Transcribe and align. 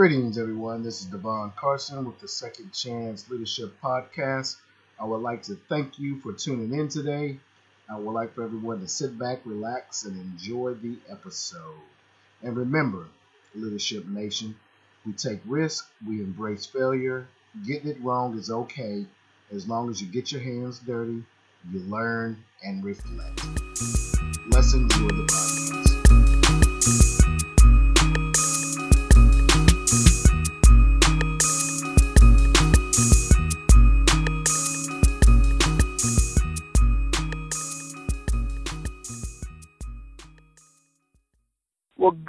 Greetings, 0.00 0.38
everyone. 0.38 0.82
This 0.82 1.02
is 1.02 1.08
Devon 1.08 1.52
Carson 1.56 2.06
with 2.06 2.18
the 2.20 2.26
Second 2.26 2.72
Chance 2.72 3.28
Leadership 3.28 3.78
Podcast. 3.82 4.56
I 4.98 5.04
would 5.04 5.20
like 5.20 5.42
to 5.42 5.56
thank 5.68 5.98
you 5.98 6.18
for 6.20 6.32
tuning 6.32 6.72
in 6.72 6.88
today. 6.88 7.38
I 7.86 7.98
would 7.98 8.12
like 8.12 8.34
for 8.34 8.42
everyone 8.42 8.80
to 8.80 8.88
sit 8.88 9.18
back, 9.18 9.40
relax, 9.44 10.06
and 10.06 10.18
enjoy 10.18 10.72
the 10.72 10.96
episode. 11.10 11.82
And 12.42 12.56
remember, 12.56 13.08
Leadership 13.54 14.06
Nation, 14.06 14.56
we 15.04 15.12
take 15.12 15.40
risk, 15.44 15.86
we 16.08 16.22
embrace 16.22 16.64
failure. 16.64 17.28
Getting 17.66 17.90
it 17.90 18.00
wrong 18.00 18.38
is 18.38 18.50
okay 18.50 19.04
as 19.52 19.68
long 19.68 19.90
as 19.90 20.00
you 20.00 20.08
get 20.08 20.32
your 20.32 20.40
hands 20.40 20.78
dirty, 20.78 21.22
you 21.70 21.80
learn, 21.80 22.42
and 22.64 22.82
reflect. 22.82 23.44
Let's 24.48 24.72
enjoy 24.72 25.08
the 25.08 25.26
podcast. 25.28 25.59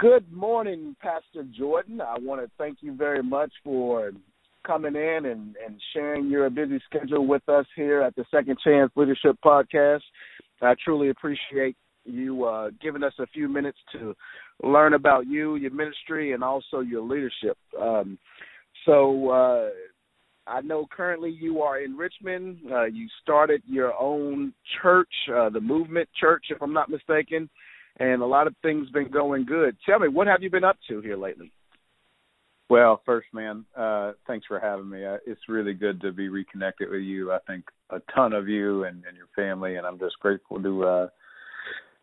Good 0.02 0.32
morning, 0.32 0.96
Pastor 1.00 1.44
Jordan. 1.56 2.00
I 2.00 2.16
want 2.18 2.40
to 2.40 2.50
thank 2.58 2.78
you 2.80 2.92
very 2.92 3.22
much 3.22 3.52
for 3.62 4.10
coming 4.66 4.96
in 4.96 5.26
and, 5.26 5.54
and 5.64 5.80
sharing 5.94 6.28
your 6.28 6.50
busy 6.50 6.82
schedule 6.86 7.24
with 7.24 7.48
us 7.48 7.66
here 7.76 8.02
at 8.02 8.16
the 8.16 8.24
Second 8.28 8.58
Chance 8.64 8.90
Leadership 8.96 9.36
Podcast. 9.44 10.00
I 10.60 10.74
truly 10.84 11.10
appreciate 11.10 11.76
you 12.04 12.44
uh, 12.44 12.70
giving 12.82 13.04
us 13.04 13.12
a 13.20 13.28
few 13.28 13.46
minutes 13.46 13.78
to 13.92 14.16
learn 14.64 14.94
about 14.94 15.28
you, 15.28 15.54
your 15.54 15.70
ministry, 15.70 16.32
and 16.32 16.42
also 16.42 16.80
your 16.80 17.02
leadership. 17.02 17.56
Um, 17.80 18.18
so, 18.84 19.30
uh, 19.30 19.68
I 20.48 20.62
know 20.62 20.88
currently 20.90 21.30
you 21.30 21.62
are 21.62 21.78
in 21.78 21.96
Richmond. 21.96 22.58
Uh, 22.68 22.86
you 22.86 23.06
started 23.22 23.62
your 23.68 23.96
own 23.96 24.52
church, 24.82 25.12
uh, 25.32 25.48
the 25.48 25.60
Movement 25.60 26.08
Church, 26.18 26.46
if 26.50 26.60
I'm 26.60 26.72
not 26.72 26.90
mistaken 26.90 27.48
and 27.98 28.22
a 28.22 28.26
lot 28.26 28.46
of 28.46 28.54
things 28.62 28.88
been 28.90 29.10
going 29.10 29.44
good. 29.44 29.76
Tell 29.86 29.98
me, 29.98 30.08
what 30.08 30.26
have 30.26 30.42
you 30.42 30.50
been 30.50 30.64
up 30.64 30.78
to 30.88 31.00
here 31.00 31.16
lately? 31.16 31.52
Well, 32.68 33.02
first, 33.04 33.26
man, 33.34 33.66
uh, 33.76 34.12
thanks 34.26 34.46
for 34.46 34.58
having 34.58 34.88
me. 34.88 35.04
Uh, 35.04 35.18
it's 35.26 35.48
really 35.48 35.74
good 35.74 36.00
to 36.00 36.12
be 36.12 36.28
reconnected 36.28 36.88
with 36.90 37.02
you. 37.02 37.30
I 37.30 37.38
think 37.46 37.64
a 37.90 38.00
ton 38.14 38.32
of 38.32 38.48
you 38.48 38.84
and, 38.84 39.02
and 39.06 39.16
your 39.16 39.28
family, 39.36 39.76
and 39.76 39.86
I'm 39.86 39.98
just 39.98 40.18
grateful 40.20 40.62
to 40.62 40.84
uh, 40.84 41.08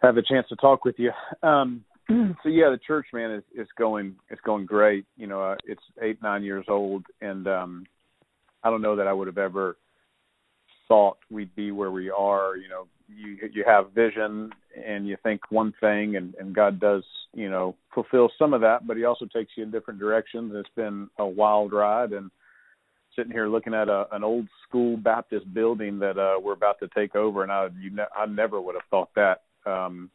have 0.01 0.17
a 0.17 0.21
chance 0.21 0.47
to 0.49 0.55
talk 0.57 0.85
with 0.85 0.95
you. 0.99 1.11
Um, 1.41 1.83
so 2.09 2.49
yeah, 2.49 2.69
the 2.69 2.79
church, 2.85 3.07
man, 3.13 3.31
is 3.31 3.43
is 3.55 3.67
going 3.77 4.15
it's 4.29 4.41
going 4.41 4.65
great. 4.65 5.05
You 5.17 5.27
know, 5.27 5.41
uh, 5.41 5.55
it's 5.65 5.81
eight 6.01 6.21
nine 6.21 6.43
years 6.43 6.65
old, 6.67 7.05
and 7.21 7.47
um, 7.47 7.85
I 8.63 8.69
don't 8.69 8.81
know 8.81 8.95
that 8.95 9.07
I 9.07 9.13
would 9.13 9.27
have 9.27 9.37
ever 9.37 9.77
thought 10.87 11.17
we'd 11.29 11.55
be 11.55 11.71
where 11.71 11.91
we 11.91 12.09
are. 12.09 12.57
You 12.57 12.69
know, 12.69 12.87
you 13.15 13.37
you 13.51 13.63
have 13.65 13.91
vision 13.91 14.51
and 14.85 15.07
you 15.07 15.17
think 15.23 15.41
one 15.49 15.73
thing 15.79 16.15
and 16.15 16.35
and 16.35 16.53
God 16.53 16.79
does 16.79 17.03
you 17.33 17.49
know 17.49 17.75
fulfill 17.93 18.29
some 18.37 18.53
of 18.53 18.61
that 18.61 18.87
but 18.87 18.97
he 18.97 19.05
also 19.05 19.25
takes 19.25 19.51
you 19.55 19.63
in 19.63 19.71
different 19.71 19.99
directions. 19.99 20.53
It's 20.55 20.69
been 20.75 21.09
a 21.17 21.25
wild 21.25 21.73
ride 21.73 22.11
and 22.13 22.29
sitting 23.15 23.31
here 23.31 23.47
looking 23.47 23.73
at 23.73 23.89
a 23.89 24.05
an 24.11 24.23
old 24.23 24.47
school 24.67 24.97
Baptist 24.97 25.51
building 25.53 25.99
that 25.99 26.17
uh 26.17 26.39
we're 26.39 26.53
about 26.53 26.79
to 26.79 26.89
take 26.95 27.15
over 27.15 27.43
and 27.43 27.51
I 27.51 27.67
you 27.79 27.91
ne- 27.91 28.15
I 28.15 28.25
never 28.25 28.61
would 28.61 28.75
have 28.75 28.89
thought 28.89 29.09
that 29.15 29.41
um 29.65 30.09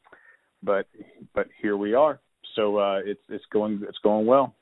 but 0.63 0.87
but 1.35 1.49
here 1.61 1.77
we 1.77 1.95
are. 1.95 2.21
So 2.55 2.79
uh 2.79 3.01
it's 3.05 3.23
it's 3.29 3.45
going 3.53 3.83
it's 3.89 3.99
going 3.99 4.27
well. 4.27 4.55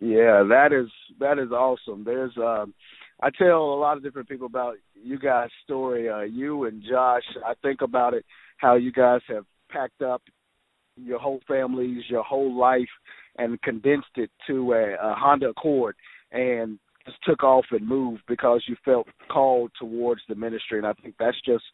Yeah 0.00 0.42
that 0.48 0.72
is 0.72 0.88
that 1.20 1.38
is 1.38 1.50
awesome. 1.52 2.04
There's 2.04 2.36
um 2.38 2.74
I 3.20 3.30
tell 3.30 3.72
a 3.72 3.80
lot 3.80 3.96
of 3.96 4.02
different 4.02 4.28
people 4.28 4.46
about 4.46 4.76
you 4.94 5.18
guys' 5.18 5.50
story. 5.64 6.08
Uh, 6.08 6.20
you 6.20 6.64
and 6.64 6.82
Josh, 6.88 7.24
I 7.44 7.54
think 7.62 7.82
about 7.82 8.14
it 8.14 8.24
how 8.58 8.76
you 8.76 8.92
guys 8.92 9.20
have 9.28 9.44
packed 9.70 10.02
up 10.02 10.22
your 10.96 11.18
whole 11.18 11.40
families, 11.46 12.04
your 12.08 12.22
whole 12.22 12.56
life, 12.56 12.88
and 13.36 13.60
condensed 13.62 14.16
it 14.16 14.30
to 14.46 14.72
a, 14.72 14.94
a 14.94 15.14
Honda 15.14 15.50
Accord, 15.50 15.96
and 16.32 16.78
just 17.06 17.18
took 17.24 17.42
off 17.42 17.64
and 17.70 17.86
moved 17.86 18.22
because 18.28 18.64
you 18.68 18.76
felt 18.84 19.06
called 19.30 19.70
towards 19.78 20.20
the 20.28 20.34
ministry. 20.34 20.78
And 20.78 20.86
I 20.86 20.92
think 20.94 21.14
that's 21.18 21.40
just 21.44 21.64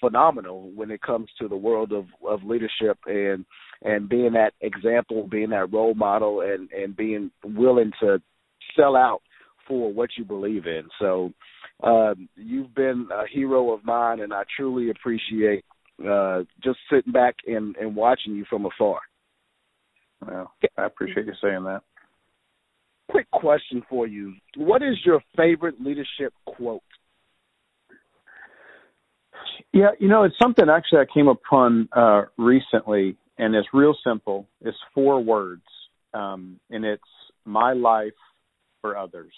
phenomenal 0.00 0.70
when 0.74 0.90
it 0.90 1.00
comes 1.02 1.28
to 1.40 1.48
the 1.48 1.56
world 1.56 1.92
of 1.92 2.06
of 2.28 2.42
leadership 2.44 2.98
and 3.06 3.44
and 3.82 4.08
being 4.08 4.32
that 4.32 4.52
example, 4.60 5.26
being 5.28 5.50
that 5.50 5.72
role 5.72 5.94
model, 5.94 6.40
and 6.40 6.70
and 6.72 6.96
being 6.96 7.30
willing 7.44 7.92
to 8.00 8.20
sell 8.76 8.96
out 8.96 9.22
for 9.72 9.90
what 9.90 10.10
you 10.18 10.24
believe 10.24 10.66
in. 10.66 10.82
So 11.00 11.32
um, 11.82 12.28
you've 12.36 12.74
been 12.74 13.08
a 13.10 13.26
hero 13.26 13.72
of 13.72 13.82
mine, 13.84 14.20
and 14.20 14.32
I 14.32 14.42
truly 14.54 14.90
appreciate 14.90 15.64
uh, 16.06 16.42
just 16.62 16.78
sitting 16.92 17.12
back 17.12 17.36
and, 17.46 17.74
and 17.76 17.96
watching 17.96 18.34
you 18.34 18.44
from 18.50 18.66
afar. 18.66 18.98
Well, 20.26 20.52
I 20.76 20.84
appreciate 20.84 21.26
you 21.26 21.32
saying 21.42 21.64
that. 21.64 21.80
Quick 23.10 23.30
question 23.30 23.82
for 23.88 24.06
you: 24.06 24.34
What 24.56 24.82
is 24.82 24.96
your 25.04 25.20
favorite 25.36 25.80
leadership 25.80 26.34
quote? 26.44 26.82
Yeah, 29.72 29.90
you 29.98 30.08
know, 30.08 30.24
it's 30.24 30.36
something 30.40 30.66
actually 30.68 31.00
I 31.00 31.06
came 31.12 31.28
upon 31.28 31.88
uh, 31.96 32.24
recently, 32.36 33.16
and 33.38 33.54
it's 33.54 33.68
real 33.72 33.94
simple. 34.06 34.46
It's 34.60 34.76
four 34.94 35.22
words, 35.22 35.62
um, 36.12 36.60
and 36.70 36.84
it's 36.84 37.02
"My 37.46 37.72
life 37.72 38.12
for 38.82 38.96
others." 38.98 39.32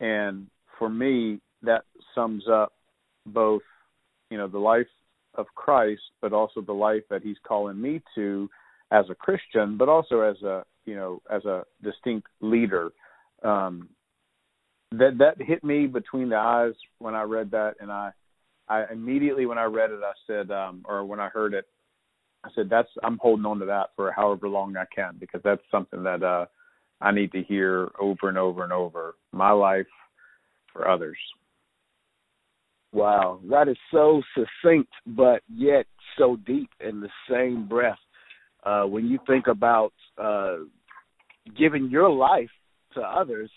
And 0.00 0.46
for 0.78 0.88
me, 0.88 1.40
that 1.62 1.84
sums 2.14 2.44
up 2.50 2.72
both, 3.26 3.62
you 4.30 4.38
know, 4.38 4.48
the 4.48 4.58
life 4.58 4.86
of 5.34 5.46
Christ, 5.54 6.02
but 6.20 6.32
also 6.32 6.60
the 6.60 6.72
life 6.72 7.02
that 7.10 7.22
He's 7.22 7.36
calling 7.46 7.80
me 7.80 8.00
to 8.14 8.48
as 8.90 9.04
a 9.10 9.14
Christian, 9.14 9.76
but 9.76 9.88
also 9.88 10.20
as 10.20 10.40
a, 10.42 10.64
you 10.84 10.94
know, 10.94 11.20
as 11.30 11.44
a 11.44 11.64
distinct 11.82 12.28
leader. 12.40 12.90
Um, 13.42 13.88
that 14.92 15.18
that 15.18 15.44
hit 15.44 15.62
me 15.62 15.86
between 15.86 16.30
the 16.30 16.36
eyes 16.36 16.72
when 16.98 17.14
I 17.14 17.22
read 17.22 17.50
that, 17.50 17.74
and 17.80 17.92
I, 17.92 18.10
I 18.68 18.84
immediately 18.90 19.46
when 19.46 19.58
I 19.58 19.64
read 19.64 19.90
it, 19.90 20.00
I 20.02 20.12
said, 20.26 20.50
um, 20.50 20.82
or 20.86 21.04
when 21.04 21.20
I 21.20 21.28
heard 21.28 21.52
it, 21.52 21.66
I 22.44 22.48
said, 22.54 22.70
"That's 22.70 22.88
I'm 23.02 23.18
holding 23.20 23.44
on 23.44 23.58
to 23.58 23.66
that 23.66 23.90
for 23.96 24.10
however 24.12 24.48
long 24.48 24.76
I 24.76 24.86
can 24.94 25.16
because 25.18 25.42
that's 25.44 25.62
something 25.70 26.02
that 26.04 26.22
uh, 26.22 26.46
I 27.00 27.12
need 27.12 27.32
to 27.32 27.42
hear 27.42 27.90
over 28.00 28.28
and 28.28 28.38
over 28.38 28.64
and 28.64 28.72
over. 28.72 29.14
My 29.32 29.52
life 29.52 29.86
for 30.72 30.88
others. 30.88 31.18
Wow, 32.92 33.40
that 33.50 33.68
is 33.68 33.76
so 33.90 34.22
succinct, 34.34 34.90
but 35.06 35.42
yet 35.52 35.86
so 36.16 36.36
deep 36.46 36.70
in 36.80 37.00
the 37.00 37.10
same 37.30 37.68
breath. 37.68 37.98
Uh, 38.64 38.84
when 38.84 39.06
you 39.06 39.18
think 39.26 39.46
about 39.46 39.92
uh, 40.16 40.56
giving 41.56 41.90
your 41.90 42.10
life 42.10 42.50
to 42.94 43.00
others 43.00 43.50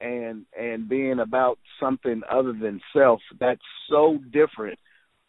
and 0.00 0.44
and 0.58 0.88
being 0.88 1.20
about 1.20 1.58
something 1.80 2.20
other 2.30 2.52
than 2.52 2.80
self, 2.92 3.20
that's 3.40 3.62
so 3.88 4.18
different 4.32 4.78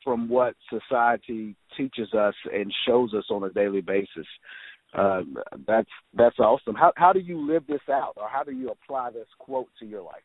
from 0.03 0.29
what 0.29 0.53
society 0.69 1.55
teaches 1.77 2.13
us 2.13 2.35
and 2.53 2.71
shows 2.87 3.13
us 3.13 3.25
on 3.31 3.43
a 3.43 3.49
daily 3.49 3.81
basis. 3.81 4.27
Uh, 4.97 5.21
that's 5.67 5.89
that's 6.13 6.39
awesome. 6.39 6.75
How 6.75 6.93
how 6.95 7.11
do 7.11 7.19
you 7.19 7.45
live 7.45 7.67
this 7.67 7.81
out, 7.91 8.13
or 8.15 8.29
how 8.29 8.43
do 8.43 8.51
you 8.51 8.69
apply 8.69 9.11
this 9.11 9.27
quote 9.39 9.67
to 9.79 9.85
your 9.85 10.01
life? 10.01 10.23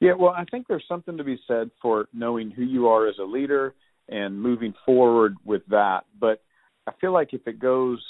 Yeah, 0.00 0.14
well, 0.14 0.34
I 0.36 0.44
think 0.50 0.66
there's 0.66 0.84
something 0.88 1.16
to 1.16 1.24
be 1.24 1.38
said 1.46 1.70
for 1.80 2.08
knowing 2.12 2.50
who 2.50 2.62
you 2.62 2.88
are 2.88 3.06
as 3.08 3.16
a 3.18 3.24
leader 3.24 3.74
and 4.08 4.40
moving 4.40 4.74
forward 4.84 5.36
with 5.44 5.62
that. 5.68 6.00
But 6.18 6.42
I 6.86 6.92
feel 7.00 7.12
like 7.12 7.32
if 7.32 7.46
it 7.46 7.58
goes 7.58 8.02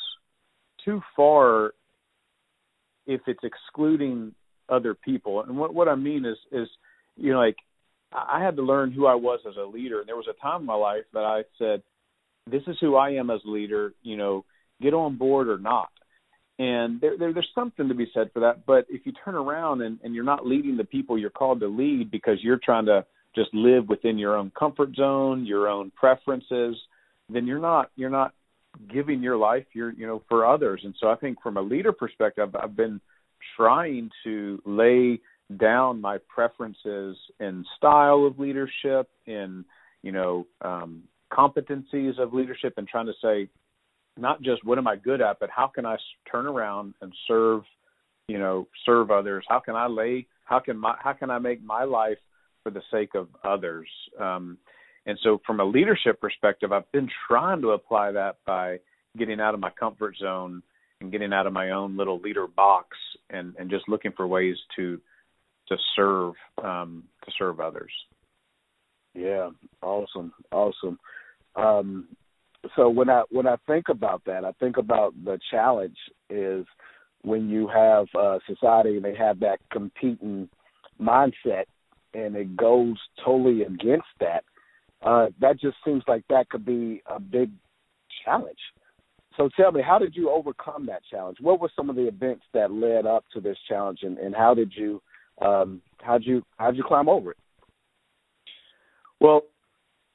too 0.85 1.01
far, 1.17 1.75
if 3.07 3.21
it's 3.27 3.43
excluding 3.43 4.35
other 4.69 4.95
people, 4.95 5.43
and 5.43 5.57
what 5.57 5.75
what 5.75 5.89
I 5.89 5.95
mean 5.97 6.25
is 6.25 6.39
is 6.53 6.69
you 7.17 7.33
know 7.33 7.39
like 7.39 7.57
I 8.13 8.43
had 8.43 8.55
to 8.57 8.63
learn 8.63 8.93
who 8.93 9.07
I 9.07 9.15
was 9.15 9.41
as 9.49 9.57
a 9.57 9.67
leader, 9.67 9.99
and 9.99 10.09
there 10.09 10.17
was 10.17 10.29
a 10.31 10.41
time 10.41 10.61
in 10.61 10.67
my 10.67 10.75
life 10.75 11.05
that 11.13 11.25
I 11.25 11.43
said, 11.59 11.83
"This 12.49 12.63
is 12.69 12.77
who 12.81 12.95
I 12.95 13.11
am 13.11 13.31
as 13.31 13.41
a 13.45 13.51
leader." 13.51 13.95
You 14.03 14.17
know, 14.17 14.45
get 14.85 14.95
on 14.95 15.17
board 15.17 15.49
or 15.49 15.59
not. 15.59 15.89
And 16.59 17.01
there, 17.01 17.19
there, 17.19 17.33
there's 17.33 17.49
something 17.55 17.89
to 17.89 17.95
be 17.95 18.11
said 18.15 18.31
for 18.33 18.41
that. 18.41 18.65
But 18.65 18.87
if 18.89 19.05
you 19.05 19.13
turn 19.25 19.35
around 19.35 19.83
and, 19.83 19.99
and 20.05 20.15
you're 20.15 20.25
not 20.25 20.47
leading 20.47 20.77
the 20.77 20.85
people 20.85 21.19
you're 21.19 21.31
called 21.31 21.61
to 21.61 21.67
lead 21.67 22.11
because 22.11 22.39
you're 22.43 22.61
trying 22.63 22.87
to 22.87 23.05
just 23.35 23.53
live 23.53 23.89
within 23.89 24.19
your 24.19 24.37
own 24.37 24.53
comfort 24.57 24.95
zone, 24.95 25.45
your 25.45 25.69
own 25.69 25.91
preferences, 25.97 26.77
then 27.29 27.47
you're 27.47 27.61
not 27.61 27.91
you're 27.97 28.11
not 28.11 28.35
giving 28.93 29.23
your 29.23 29.37
life 29.37 29.65
you're 29.73 29.93
you 29.93 30.07
know 30.07 30.23
for 30.29 30.47
others. 30.47 30.83
And 30.85 30.95
so 31.01 31.09
I 31.09 31.17
think 31.17 31.43
from 31.43 31.57
a 31.57 31.63
leader 31.63 31.93
perspective, 31.93 32.55
I've 32.55 32.77
been 32.77 33.01
trying 33.57 34.11
to 34.25 34.63
lay 34.65 35.21
down 35.59 36.01
my 36.01 36.19
preferences 36.29 37.17
in 37.41 37.65
style 37.77 38.27
of 38.27 38.39
leadership, 38.39 39.09
in 39.27 39.65
you 40.03 40.13
know 40.13 40.47
um, 40.63 41.03
competencies 41.33 42.19
of 42.19 42.33
leadership, 42.33 42.75
and 42.77 42.87
trying 42.87 43.07
to 43.07 43.13
say 43.21 43.49
not 44.17 44.43
just 44.43 44.65
what 44.65 44.79
am 44.79 44.87
I 44.87 44.97
good 44.97 45.21
at, 45.21 45.39
but 45.41 45.51
how 45.51 45.67
can 45.67 45.87
I 45.87 45.97
turn 46.31 46.47
around 46.47 46.95
and 47.01 47.13
serve 47.27 47.63
you 48.29 48.39
know 48.39 48.69
serve 48.87 49.11
others? 49.11 49.45
How 49.49 49.61
can 49.61 49.77
I 49.77 49.87
lay? 49.87 50.27
How 50.45 50.61
can 50.61 50.77
my 50.77 50.95
how 50.99 51.13
can 51.13 51.31
I 51.31 51.39
make 51.39 51.63
my 51.63 51.85
life 51.85 52.19
for 52.63 52.71
the 52.71 52.83
sake 52.91 53.15
of 53.15 53.29
others? 53.45 53.89
Um, 54.19 54.59
and 55.07 55.19
so, 55.23 55.41
from 55.47 55.61
a 55.61 55.65
leadership 55.65 56.21
perspective, 56.21 56.73
I've 56.73 56.91
been 56.93 57.11
trying 57.29 57.61
to 57.63 57.71
apply 57.71 58.13
that 58.13 58.37
by 58.47 58.79
getting 59.19 59.41
out 59.41 59.55
of 59.55 59.61
my 59.61 59.71
comfort 59.71 60.17
zone 60.19 60.63
and 61.01 61.13
getting 61.13 61.33
out 61.33 61.47
of 61.47 61.53
my 61.53 61.71
own 61.71 61.97
little 61.97 62.21
leader 62.21 62.47
box 62.47 62.97
and 63.31 63.55
and 63.59 63.71
just 63.71 63.89
looking 63.89 64.13
for 64.13 64.27
ways 64.27 64.57
to 64.77 65.01
to 65.69 65.77
serve 65.95 66.35
um, 66.63 67.05
to 67.25 67.33
serve 67.39 67.61
others. 67.61 67.93
Yeah, 69.15 69.51
awesome, 69.83 70.33
awesome. 70.51 70.99
Um, 71.55 72.09
so 72.77 72.89
when 72.89 73.11
I 73.11 73.23
when 73.31 73.47
I 73.47 73.57
think 73.67 73.89
about 73.89 74.23
that, 74.27 74.45
I 74.45 74.53
think 74.53 74.77
about 74.77 75.15
the 75.25 75.39
challenge 75.51 75.97
is 76.31 76.67
when 77.23 77.49
you 77.49 77.69
have 77.69 78.07
a 78.17 78.39
society 78.47 78.97
and 78.97 79.05
they 79.05 79.15
have 79.15 79.41
that 79.41 79.59
competing 79.71 80.49
mindset 81.01 81.65
and 82.13 82.37
it 82.37 82.57
goes 82.57 82.97
totally 83.25 83.63
against 83.63 84.07
that. 84.21 84.45
Uh, 85.03 85.27
that 85.41 85.61
just 85.61 85.77
seems 85.85 86.03
like 86.07 86.25
that 86.29 86.49
could 86.49 86.65
be 86.65 87.03
a 87.07 87.21
big 87.21 87.51
challenge. 88.25 88.59
So 89.37 89.49
tell 89.57 89.73
me, 89.73 89.83
how 89.83 89.99
did 89.99 90.15
you 90.15 90.31
overcome 90.31 90.87
that 90.87 91.03
challenge? 91.11 91.39
What 91.41 91.61
were 91.61 91.71
some 91.75 91.91
of 91.91 91.97
the 91.97 92.07
events 92.07 92.45
that 92.55 92.71
led 92.71 93.05
up 93.05 93.25
to 93.35 93.41
this 93.41 93.59
challenge, 93.69 94.01
and, 94.03 94.17
and 94.19 94.35
how 94.35 94.55
did 94.55 94.73
you 94.75 95.03
um, 95.43 95.83
how 96.01 96.19
did 96.19 96.27
you 96.27 96.43
how 96.59 96.71
did 96.71 96.77
you 96.77 96.85
climb 96.87 97.09
over 97.09 97.33
it? 97.33 97.37
Well, 99.21 99.43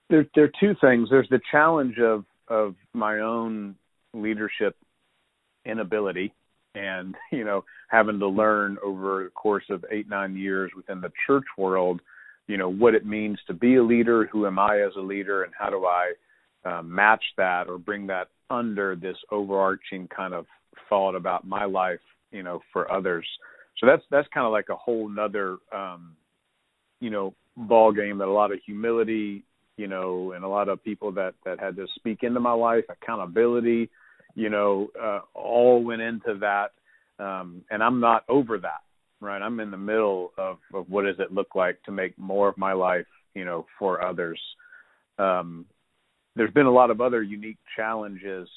there 0.09 0.25
there 0.35 0.45
are 0.45 0.51
two 0.59 0.73
things. 0.79 1.09
There's 1.09 1.29
the 1.29 1.41
challenge 1.51 1.97
of 1.99 2.23
of 2.49 2.75
my 2.93 3.19
own 3.19 3.75
leadership 4.13 4.75
inability 5.65 6.33
and 6.75 7.15
you 7.31 7.43
know 7.43 7.63
having 7.89 8.19
to 8.19 8.27
learn 8.27 8.77
over 8.83 9.23
the 9.23 9.29
course 9.29 9.65
of 9.69 9.85
eight 9.91 10.09
nine 10.09 10.35
years 10.35 10.71
within 10.75 11.01
the 11.01 11.11
church 11.27 11.45
world 11.57 12.01
you 12.47 12.57
know 12.57 12.69
what 12.69 12.95
it 12.95 13.05
means 13.05 13.37
to 13.47 13.53
be 13.53 13.75
a 13.75 13.83
leader 13.83 14.27
who 14.31 14.47
am 14.47 14.57
i 14.57 14.81
as 14.81 14.95
a 14.97 15.01
leader 15.01 15.43
and 15.43 15.53
how 15.57 15.69
do 15.69 15.85
i 15.85 16.11
uh, 16.65 16.81
match 16.81 17.23
that 17.37 17.67
or 17.69 17.77
bring 17.77 18.07
that 18.07 18.27
under 18.49 18.95
this 18.95 19.15
overarching 19.31 20.07
kind 20.07 20.33
of 20.33 20.45
thought 20.89 21.15
about 21.15 21.47
my 21.47 21.65
life 21.65 21.99
you 22.31 22.43
know 22.43 22.61
for 22.71 22.91
others. 22.91 23.25
So 23.77 23.85
that's 23.85 24.03
that's 24.11 24.27
kind 24.33 24.45
of 24.45 24.51
like 24.51 24.69
a 24.69 24.75
whole 24.75 25.07
nother 25.09 25.57
um 25.73 26.15
you 26.99 27.09
know 27.09 27.33
ball 27.55 27.91
game 27.91 28.17
that 28.19 28.27
a 28.27 28.31
lot 28.31 28.51
of 28.51 28.59
humility 28.65 29.43
you 29.79 29.87
know, 29.87 30.33
and 30.33 30.43
a 30.43 30.47
lot 30.47 30.67
of 30.67 30.83
people 30.83 31.13
that 31.13 31.35
that 31.45 31.57
had 31.57 31.77
to 31.77 31.87
speak 31.95 32.23
into 32.23 32.41
my 32.41 32.51
life, 32.51 32.83
accountability, 32.89 33.89
you 34.35 34.49
know, 34.49 34.89
uh, 35.01 35.21
all 35.33 35.81
went 35.81 36.01
into 36.01 36.37
that. 36.41 36.71
Um, 37.23 37.63
and 37.71 37.81
I'm 37.81 38.01
not 38.01 38.25
over 38.27 38.57
that, 38.57 38.81
right? 39.21 39.41
I'm 39.41 39.61
in 39.61 39.71
the 39.71 39.77
middle 39.77 40.33
of 40.37 40.57
of 40.73 40.89
what 40.89 41.05
does 41.05 41.15
it 41.19 41.31
look 41.31 41.55
like 41.55 41.81
to 41.83 41.93
make 41.93 42.17
more 42.17 42.49
of 42.49 42.57
my 42.57 42.73
life, 42.73 43.07
you 43.33 43.45
know, 43.45 43.67
for 43.79 44.03
others. 44.03 44.39
Um, 45.17 45.65
there's 46.35 46.51
been 46.51 46.65
a 46.65 46.71
lot 46.71 46.91
of 46.91 46.99
other 46.99 47.23
unique 47.23 47.59
challenges 47.77 48.49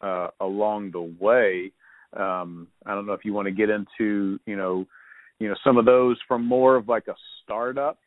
uh, 0.00 0.28
along 0.40 0.92
the 0.92 1.14
way. 1.20 1.72
Um, 2.16 2.68
I 2.86 2.94
don't 2.94 3.06
know 3.06 3.12
if 3.12 3.26
you 3.26 3.34
want 3.34 3.46
to 3.46 3.52
get 3.52 3.68
into, 3.68 4.40
you 4.46 4.56
know, 4.56 4.86
you 5.38 5.50
know, 5.50 5.54
some 5.64 5.76
of 5.76 5.84
those 5.84 6.16
from 6.26 6.46
more 6.46 6.76
of 6.76 6.88
like 6.88 7.08
a 7.08 7.14
startup 7.42 7.98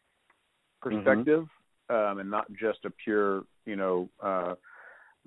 mm-hmm. 0.84 0.96
perspective. 0.96 1.46
Um, 1.90 2.20
and 2.20 2.32
not 2.32 2.52
just 2.54 2.80
a 2.86 2.90
pure, 2.90 3.44
you 3.66 3.76
know, 3.76 4.10
uh, 4.22 4.56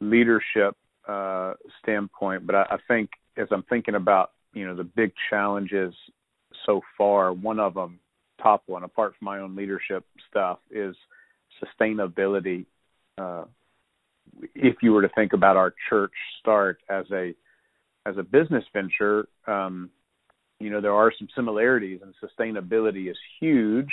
leadership 0.00 0.76
uh, 1.06 1.55
standpoint. 1.82 2.46
But 2.46 2.56
I, 2.56 2.62
I 2.70 2.76
think 2.88 3.10
as 3.37 3.46
I'm 3.50 3.62
thinking 3.64 3.94
about, 3.94 4.32
you 4.52 4.66
know, 4.66 4.75
the 4.75 4.84
big 4.84 5.12
challenges 5.31 5.94
so 6.66 6.81
far, 6.96 7.32
one 7.32 7.60
of 7.60 7.75
them, 7.75 8.00
top 8.43 8.64
one, 8.66 8.82
apart 8.82 9.14
from 9.19 9.26
my 9.26 9.38
own 9.38 9.55
leadership 9.55 10.05
stuff, 10.28 10.58
is 10.70 10.96
sustainability. 11.62 12.66
Uh, 13.16 13.44
if 14.55 14.76
you 14.82 14.93
were 14.93 15.02
to 15.02 15.08
think 15.14 15.32
about 15.32 15.56
our 15.56 15.75
church 15.88 16.12
start 16.40 16.81
as 16.88 17.05
a 17.12 17.34
as 18.06 18.16
a 18.16 18.22
business 18.22 18.64
venture, 18.72 19.28
um, 19.46 19.90
you 20.60 20.70
know 20.70 20.81
there 20.81 20.94
are 20.94 21.12
some 21.19 21.28
similarities, 21.34 22.00
and 22.02 22.14
sustainability 22.22 23.10
is 23.10 23.16
huge 23.40 23.90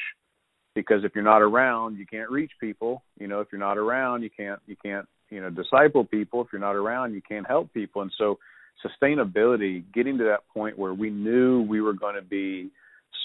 because 0.75 1.03
if 1.03 1.13
you're 1.15 1.23
not 1.23 1.41
around, 1.41 1.97
you 1.97 2.05
can't 2.05 2.29
reach 2.29 2.51
people. 2.59 3.01
You 3.17 3.27
know, 3.27 3.39
if 3.39 3.47
you're 3.51 3.59
not 3.59 3.77
around, 3.77 4.21
you 4.21 4.29
can't 4.29 4.59
you 4.67 4.75
can't 4.75 5.07
you 5.29 5.41
know 5.41 5.49
disciple 5.49 6.03
people. 6.03 6.41
If 6.41 6.47
you're 6.51 6.61
not 6.61 6.75
around, 6.75 7.13
you 7.13 7.21
can't 7.27 7.47
help 7.47 7.73
people. 7.73 8.01
And 8.01 8.11
so, 8.17 8.37
sustainability, 8.85 9.83
getting 9.93 10.17
to 10.19 10.25
that 10.25 10.41
point 10.53 10.77
where 10.77 10.93
we 10.93 11.09
knew 11.09 11.61
we 11.61 11.81
were 11.81 11.93
going 11.93 12.15
to 12.15 12.21
be 12.21 12.69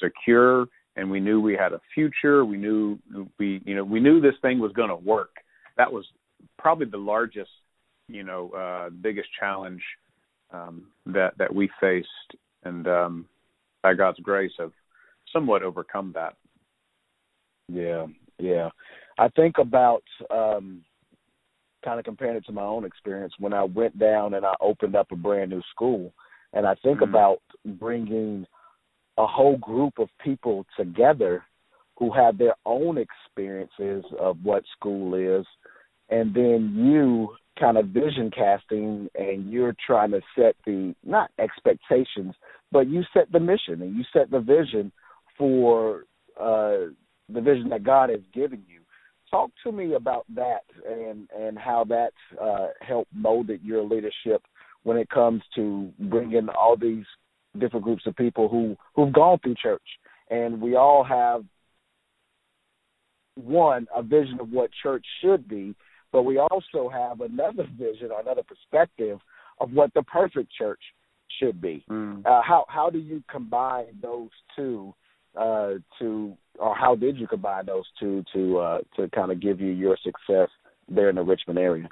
secure 0.02 0.66
and 0.96 1.10
we 1.10 1.20
knew 1.20 1.40
we 1.40 1.54
had 1.54 1.72
a 1.72 1.80
future. 1.94 2.44
We 2.44 2.56
knew 2.56 2.98
we 3.38 3.60
you 3.64 3.74
know 3.74 3.84
we 3.84 4.00
knew 4.00 4.20
this 4.20 4.34
thing 4.40 4.58
was 4.60 4.72
going 4.72 4.90
to 4.90 4.96
work. 4.96 5.36
That 5.76 5.92
was 5.92 6.04
probably 6.58 6.86
the 6.86 6.98
largest 6.98 7.50
you 8.08 8.22
know 8.22 8.50
uh, 8.50 8.90
biggest 8.90 9.28
challenge 9.38 9.82
um, 10.52 10.86
that 11.06 11.36
that 11.38 11.54
we 11.54 11.68
faced, 11.80 12.08
and 12.64 12.86
um, 12.86 13.26
by 13.82 13.94
God's 13.94 14.20
grace 14.20 14.52
have 14.58 14.72
somewhat 15.32 15.62
overcome 15.62 16.12
that. 16.14 16.36
Yeah, 17.70 18.06
yeah. 18.38 18.70
I 19.18 19.28
think 19.28 19.58
about 19.58 20.02
um 20.30 20.82
kind 21.84 21.98
of 21.98 22.04
comparing 22.04 22.36
it 22.36 22.44
to 22.46 22.52
my 22.52 22.62
own 22.62 22.84
experience 22.84 23.32
when 23.38 23.54
I 23.54 23.64
went 23.64 23.98
down 23.98 24.34
and 24.34 24.44
I 24.44 24.54
opened 24.60 24.94
up 24.94 25.12
a 25.12 25.16
brand 25.16 25.50
new 25.50 25.62
school, 25.70 26.12
and 26.52 26.66
I 26.66 26.74
think 26.82 26.98
mm-hmm. 26.98 27.10
about 27.10 27.38
bringing 27.64 28.46
a 29.18 29.26
whole 29.26 29.56
group 29.58 29.98
of 29.98 30.08
people 30.22 30.66
together 30.76 31.44
who 31.96 32.12
have 32.12 32.38
their 32.38 32.54
own 32.64 32.98
experiences 32.98 34.04
of 34.18 34.38
what 34.42 34.62
school 34.76 35.14
is, 35.14 35.46
and 36.08 36.34
then 36.34 36.74
you 36.74 37.34
kind 37.58 37.76
of 37.76 37.86
vision 37.86 38.30
casting 38.34 39.08
and 39.14 39.50
you're 39.50 39.76
trying 39.86 40.10
to 40.10 40.20
set 40.34 40.56
the 40.64 40.94
not 41.04 41.30
expectations, 41.38 42.34
but 42.72 42.88
you 42.88 43.02
set 43.12 43.30
the 43.32 43.40
mission 43.40 43.82
and 43.82 43.94
you 43.96 44.04
set 44.12 44.30
the 44.30 44.40
vision 44.40 44.90
for 45.36 46.04
uh 46.40 46.86
the 47.32 47.40
vision 47.40 47.68
that 47.70 47.84
God 47.84 48.10
has 48.10 48.20
given 48.32 48.62
you. 48.68 48.80
Talk 49.30 49.50
to 49.64 49.72
me 49.72 49.94
about 49.94 50.26
that 50.34 50.64
and 50.88 51.28
and 51.38 51.58
how 51.58 51.84
that 51.84 52.12
uh, 52.40 52.68
helped 52.80 53.12
molded 53.14 53.62
your 53.62 53.82
leadership 53.82 54.42
when 54.82 54.96
it 54.96 55.08
comes 55.08 55.42
to 55.54 55.92
bringing 55.98 56.48
all 56.48 56.76
these 56.76 57.04
different 57.58 57.84
groups 57.84 58.06
of 58.06 58.16
people 58.16 58.48
who 58.48 58.76
who've 58.94 59.12
gone 59.12 59.38
through 59.38 59.54
church, 59.54 59.82
and 60.30 60.60
we 60.60 60.74
all 60.74 61.04
have 61.04 61.44
one 63.36 63.86
a 63.94 64.02
vision 64.02 64.38
of 64.40 64.50
what 64.50 64.70
church 64.82 65.04
should 65.22 65.48
be, 65.48 65.74
but 66.12 66.22
we 66.22 66.38
also 66.38 66.88
have 66.88 67.20
another 67.20 67.66
vision 67.78 68.10
or 68.10 68.20
another 68.20 68.42
perspective 68.42 69.18
of 69.60 69.70
what 69.72 69.92
the 69.94 70.02
perfect 70.04 70.50
church 70.52 70.80
should 71.38 71.60
be. 71.60 71.84
Mm. 71.88 72.26
Uh, 72.26 72.42
how 72.42 72.64
how 72.68 72.90
do 72.90 72.98
you 72.98 73.22
combine 73.30 73.86
those 74.02 74.30
two 74.56 74.94
uh, 75.36 75.74
to, 75.98 76.36
or 76.58 76.74
how 76.74 76.94
did 76.94 77.18
you 77.18 77.26
combine 77.26 77.66
those 77.66 77.84
two 77.98 78.24
to 78.32 78.58
uh, 78.58 78.78
to 78.96 79.08
kind 79.10 79.30
of 79.30 79.40
give 79.40 79.60
you 79.60 79.72
your 79.72 79.96
success 80.02 80.48
there 80.88 81.08
in 81.08 81.16
the 81.16 81.22
Richmond 81.22 81.58
area? 81.58 81.88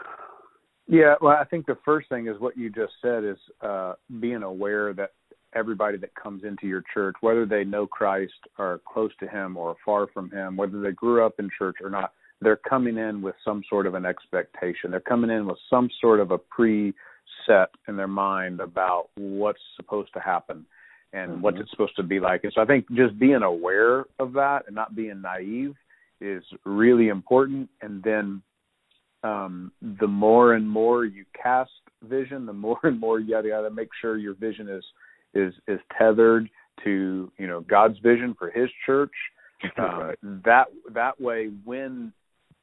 Yeah, 0.86 1.14
well, 1.20 1.36
I 1.38 1.44
think 1.44 1.66
the 1.66 1.78
first 1.84 2.08
thing 2.08 2.28
is 2.28 2.40
what 2.40 2.56
you 2.56 2.70
just 2.70 2.94
said 3.02 3.22
is 3.22 3.36
uh, 3.60 3.94
being 4.20 4.42
aware 4.42 4.94
that 4.94 5.10
everybody 5.54 5.98
that 5.98 6.14
comes 6.14 6.44
into 6.44 6.66
your 6.66 6.82
church, 6.92 7.16
whether 7.20 7.46
they 7.46 7.64
know 7.64 7.86
Christ 7.86 8.32
or 8.58 8.80
close 8.90 9.10
to 9.20 9.28
Him 9.28 9.56
or 9.56 9.76
far 9.84 10.06
from 10.12 10.30
Him, 10.30 10.56
whether 10.56 10.80
they 10.80 10.92
grew 10.92 11.24
up 11.24 11.34
in 11.38 11.50
church 11.56 11.76
or 11.82 11.90
not, 11.90 12.12
they're 12.40 12.56
coming 12.56 12.96
in 12.96 13.20
with 13.20 13.34
some 13.44 13.62
sort 13.68 13.86
of 13.86 13.94
an 13.94 14.06
expectation. 14.06 14.90
They're 14.90 15.00
coming 15.00 15.30
in 15.30 15.46
with 15.46 15.58
some 15.68 15.90
sort 16.00 16.20
of 16.20 16.30
a 16.30 16.38
pre-set 16.38 17.70
in 17.86 17.96
their 17.96 18.08
mind 18.08 18.60
about 18.60 19.08
what's 19.16 19.60
supposed 19.76 20.12
to 20.14 20.20
happen 20.20 20.64
and 21.12 21.32
mm-hmm. 21.32 21.40
what's 21.40 21.58
it 21.58 21.68
supposed 21.70 21.96
to 21.96 22.02
be 22.02 22.20
like. 22.20 22.44
And 22.44 22.52
so 22.54 22.62
I 22.62 22.66
think 22.66 22.86
just 22.94 23.18
being 23.18 23.42
aware 23.42 24.04
of 24.18 24.32
that 24.34 24.64
and 24.66 24.74
not 24.74 24.94
being 24.94 25.22
naive 25.22 25.74
is 26.20 26.42
really 26.64 27.08
important. 27.08 27.68
And 27.80 28.02
then 28.02 28.42
um, 29.22 29.72
the 30.00 30.06
more 30.06 30.54
and 30.54 30.68
more 30.68 31.04
you 31.04 31.24
cast 31.40 31.70
vision, 32.02 32.46
the 32.46 32.52
more 32.52 32.78
and 32.82 33.00
more 33.00 33.20
you 33.20 33.30
gotta, 33.34 33.48
gotta 33.48 33.70
make 33.70 33.88
sure 34.00 34.16
your 34.16 34.34
vision 34.34 34.68
is 34.68 34.84
is 35.34 35.52
is 35.66 35.78
tethered 35.98 36.48
to 36.84 37.30
you 37.38 37.46
know 37.46 37.60
God's 37.60 37.98
vision 37.98 38.34
for 38.38 38.50
His 38.50 38.68
church. 38.86 39.12
Uh, 39.76 40.12
that 40.44 40.66
that 40.94 41.20
way, 41.20 41.50
when 41.64 42.12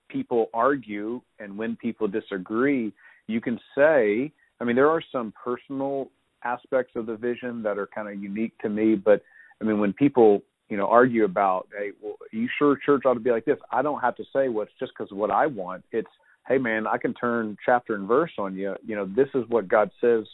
people 0.08 0.50
argue 0.54 1.20
and 1.40 1.58
when 1.58 1.76
people 1.76 2.08
disagree, 2.08 2.94
you 3.28 3.42
can 3.42 3.60
say. 3.78 4.32
I 4.62 4.64
mean, 4.64 4.78
there 4.78 4.90
are 4.90 5.02
some 5.12 5.34
personal 5.44 6.10
aspects 6.46 6.94
of 6.96 7.06
the 7.06 7.18
vision 7.18 7.64
that 7.64 7.78
are 7.78 7.88
kind 7.88 8.08
of 8.08 8.22
unique 8.22 8.58
to 8.60 8.70
me. 8.70 8.96
But 8.96 9.22
I 9.62 9.66
mean, 9.66 9.80
when 9.80 9.94
people 9.94 10.44
you 10.70 10.78
know 10.78 10.88
argue 10.88 11.26
about, 11.26 11.68
hey, 11.78 11.92
well, 12.02 12.14
are 12.22 12.36
you 12.36 12.48
sure 12.58 12.78
church 12.78 13.04
ought 13.06 13.16
to 13.16 13.20
be 13.20 13.32
like 13.32 13.46
this? 13.46 13.60
I 13.72 13.82
don't 13.82 14.00
have 14.00 14.16
to 14.18 14.24
say 14.34 14.48
what's 14.50 14.72
just 14.80 14.94
because 14.98 15.12
what 15.12 15.32
I 15.32 15.48
want. 15.48 15.84
It's 15.92 16.08
hey 16.48 16.58
man, 16.58 16.88
I 16.88 16.98
can 16.98 17.14
turn 17.14 17.58
chapter 17.66 17.96
and 17.96 18.08
verse 18.08 18.32
on 18.38 18.56
you. 18.56 18.76
You 18.86 18.96
know, 18.96 19.06
this 19.06 19.30
is 19.34 19.44
what 19.50 19.68
God 19.68 19.92
says 20.00 20.26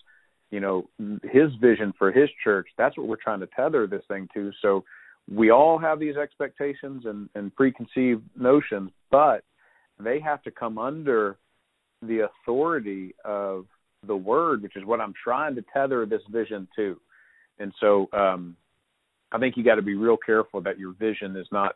you 0.51 0.60
know 0.60 0.88
his 1.24 1.50
vision 1.60 1.94
for 1.98 2.12
his 2.12 2.30
church 2.44 2.68
that's 2.77 2.98
what 2.98 3.08
we're 3.08 3.15
trying 3.15 3.39
to 3.39 3.48
tether 3.48 3.88
this 3.88 4.03
thing 4.08 4.27
to 4.34 4.51
so 4.62 4.84
we 5.34 5.50
all 5.50 5.77
have 5.77 6.00
these 6.00 6.18
expectations 6.18 7.03
and, 7.06 7.30
and 7.36 7.56
preconceived 7.56 8.24
notions 8.38 8.91
but 9.10 9.44
they 10.00 10.20
have 10.20 10.44
to 10.44 10.51
come 10.51 10.77
under 10.77 11.38
the 12.01 12.27
authority 12.27 13.15
of 13.24 13.65
the 14.05 14.15
word 14.15 14.62
which 14.62 14.75
is 14.75 14.86
what 14.86 15.01
i'm 15.01 15.13
trying 15.24 15.55
to 15.55 15.63
tether 15.74 16.05
this 16.05 16.22
vision 16.29 16.67
to 16.75 17.00
and 17.60 17.72
so 17.79 18.08
um 18.13 18.55
i 19.31 19.38
think 19.38 19.55
you 19.58 19.63
got 19.63 19.75
to 19.75 19.81
be 19.81 19.96
real 19.96 20.17
careful 20.17 20.62
that 20.62 20.79
your 20.79 20.93
vision 20.93 21.36
is 21.36 21.48
not 21.51 21.75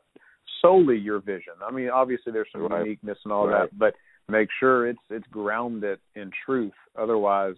solely 0.61 0.97
your 0.97 1.19
vision 1.19 1.53
i 1.67 1.71
mean 1.71 1.89
obviously 1.89 2.31
there's 2.31 2.47
some 2.51 2.63
right. 2.63 2.83
uniqueness 2.83 3.17
and 3.23 3.33
all 3.33 3.47
right. 3.47 3.69
that 3.69 3.77
but 3.77 3.93
make 4.27 4.49
sure 4.59 4.87
it's 4.87 4.99
it's 5.09 5.27
grounded 5.31 5.99
in 6.15 6.31
truth 6.45 6.73
otherwise 6.97 7.55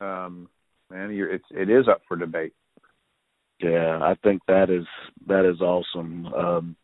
um, 0.00 0.48
man, 0.90 1.12
you're, 1.12 1.32
it's 1.32 1.44
it 1.50 1.70
is 1.70 1.88
up 1.88 2.02
for 2.06 2.16
debate. 2.16 2.52
Yeah, 3.60 3.98
I 4.00 4.14
think 4.22 4.42
that 4.46 4.70
is 4.70 4.86
that 5.26 5.48
is 5.48 5.60
awesome. 5.60 6.26
Um, 6.26 6.76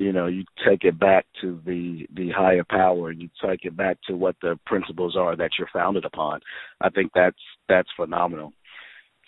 you 0.00 0.12
know, 0.12 0.26
you 0.26 0.44
take 0.66 0.84
it 0.84 0.98
back 0.98 1.26
to 1.42 1.60
the 1.66 2.06
the 2.14 2.30
higher 2.30 2.64
power, 2.68 3.10
and 3.10 3.20
you 3.20 3.28
take 3.44 3.66
it 3.66 3.76
back 3.76 3.98
to 4.08 4.14
what 4.14 4.34
the 4.40 4.58
principles 4.64 5.14
are 5.14 5.36
that 5.36 5.50
you're 5.58 5.68
founded 5.72 6.06
upon. 6.06 6.40
I 6.80 6.88
think 6.88 7.12
that's 7.14 7.36
that's 7.68 7.88
phenomenal. 7.96 8.54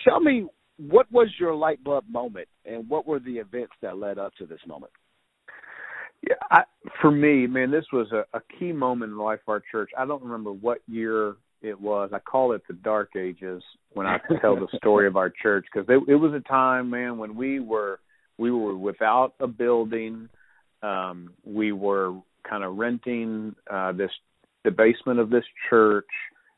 Tell 0.03 0.19
me, 0.19 0.47
what 0.79 1.13
was 1.13 1.29
your 1.39 1.55
light 1.55 1.85
bulb 1.85 2.05
moment, 2.11 2.49
and 2.65 2.89
what 2.89 3.07
were 3.07 3.21
the 3.21 3.37
events 3.37 3.75
that 3.83 3.99
led 3.99 4.19
up 4.19 4.33
to 4.39 4.47
this 4.47 4.61
moment? 4.67 4.93
Yeah, 6.27 6.37
I, 6.51 6.63
for 7.03 7.11
me, 7.11 7.47
man, 7.47 7.71
this 7.71 7.85
was 7.93 8.11
a, 8.11 8.25
a 8.35 8.41
key 8.59 8.73
moment 8.73 9.11
in 9.11 9.19
the 9.19 9.23
life 9.23 9.41
of 9.47 9.51
our 9.51 9.63
church. 9.71 9.91
I 9.99 10.07
don't 10.07 10.23
remember 10.23 10.53
what 10.53 10.79
year 10.89 11.35
it 11.61 11.79
was. 11.79 12.11
I 12.15 12.19
call 12.19 12.53
it 12.53 12.63
the 12.67 12.75
dark 12.75 13.11
ages 13.15 13.63
when 13.93 14.07
I 14.07 14.19
tell 14.41 14.57
the 14.57 14.69
story 14.79 15.07
of 15.07 15.17
our 15.17 15.31
church 15.31 15.67
because 15.71 15.87
it, 15.91 16.11
it 16.11 16.17
was 16.17 16.33
a 16.33 16.49
time, 16.49 16.89
man, 16.89 17.19
when 17.19 17.37
we 17.37 17.61
were 17.61 18.01
we 18.39 18.51
were 18.51 18.77
without 18.77 19.35
a 19.39 19.47
building. 19.47 20.31
Um, 20.83 21.33
we 21.45 21.73
were 21.73 22.15
kind 22.49 22.65
of 22.65 22.77
renting 22.77 23.55
uh, 23.71 23.93
this 23.93 24.11
the 24.65 24.71
basement 24.71 25.19
of 25.19 25.31
this 25.31 25.45
church, 25.69 26.07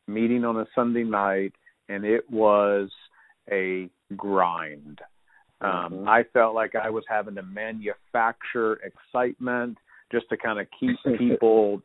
meeting 0.07 0.45
on 0.45 0.59
a 0.59 0.67
Sunday 0.75 1.05
night, 1.05 1.53
and 1.89 2.05
it 2.05 2.31
was 2.31 2.91
a 3.51 3.89
grind. 4.17 5.01
Um, 5.61 5.71
mm-hmm. 5.71 6.09
I 6.09 6.25
felt 6.33 6.55
like 6.55 6.75
I 6.75 6.91
was 6.91 7.05
having 7.09 7.35
to 7.37 7.43
manufacture 7.43 8.79
excitement 8.85 9.79
just 10.13 10.29
to 10.29 10.37
kind 10.37 10.61
of 10.61 10.67
keep 10.79 10.97
people 11.19 11.81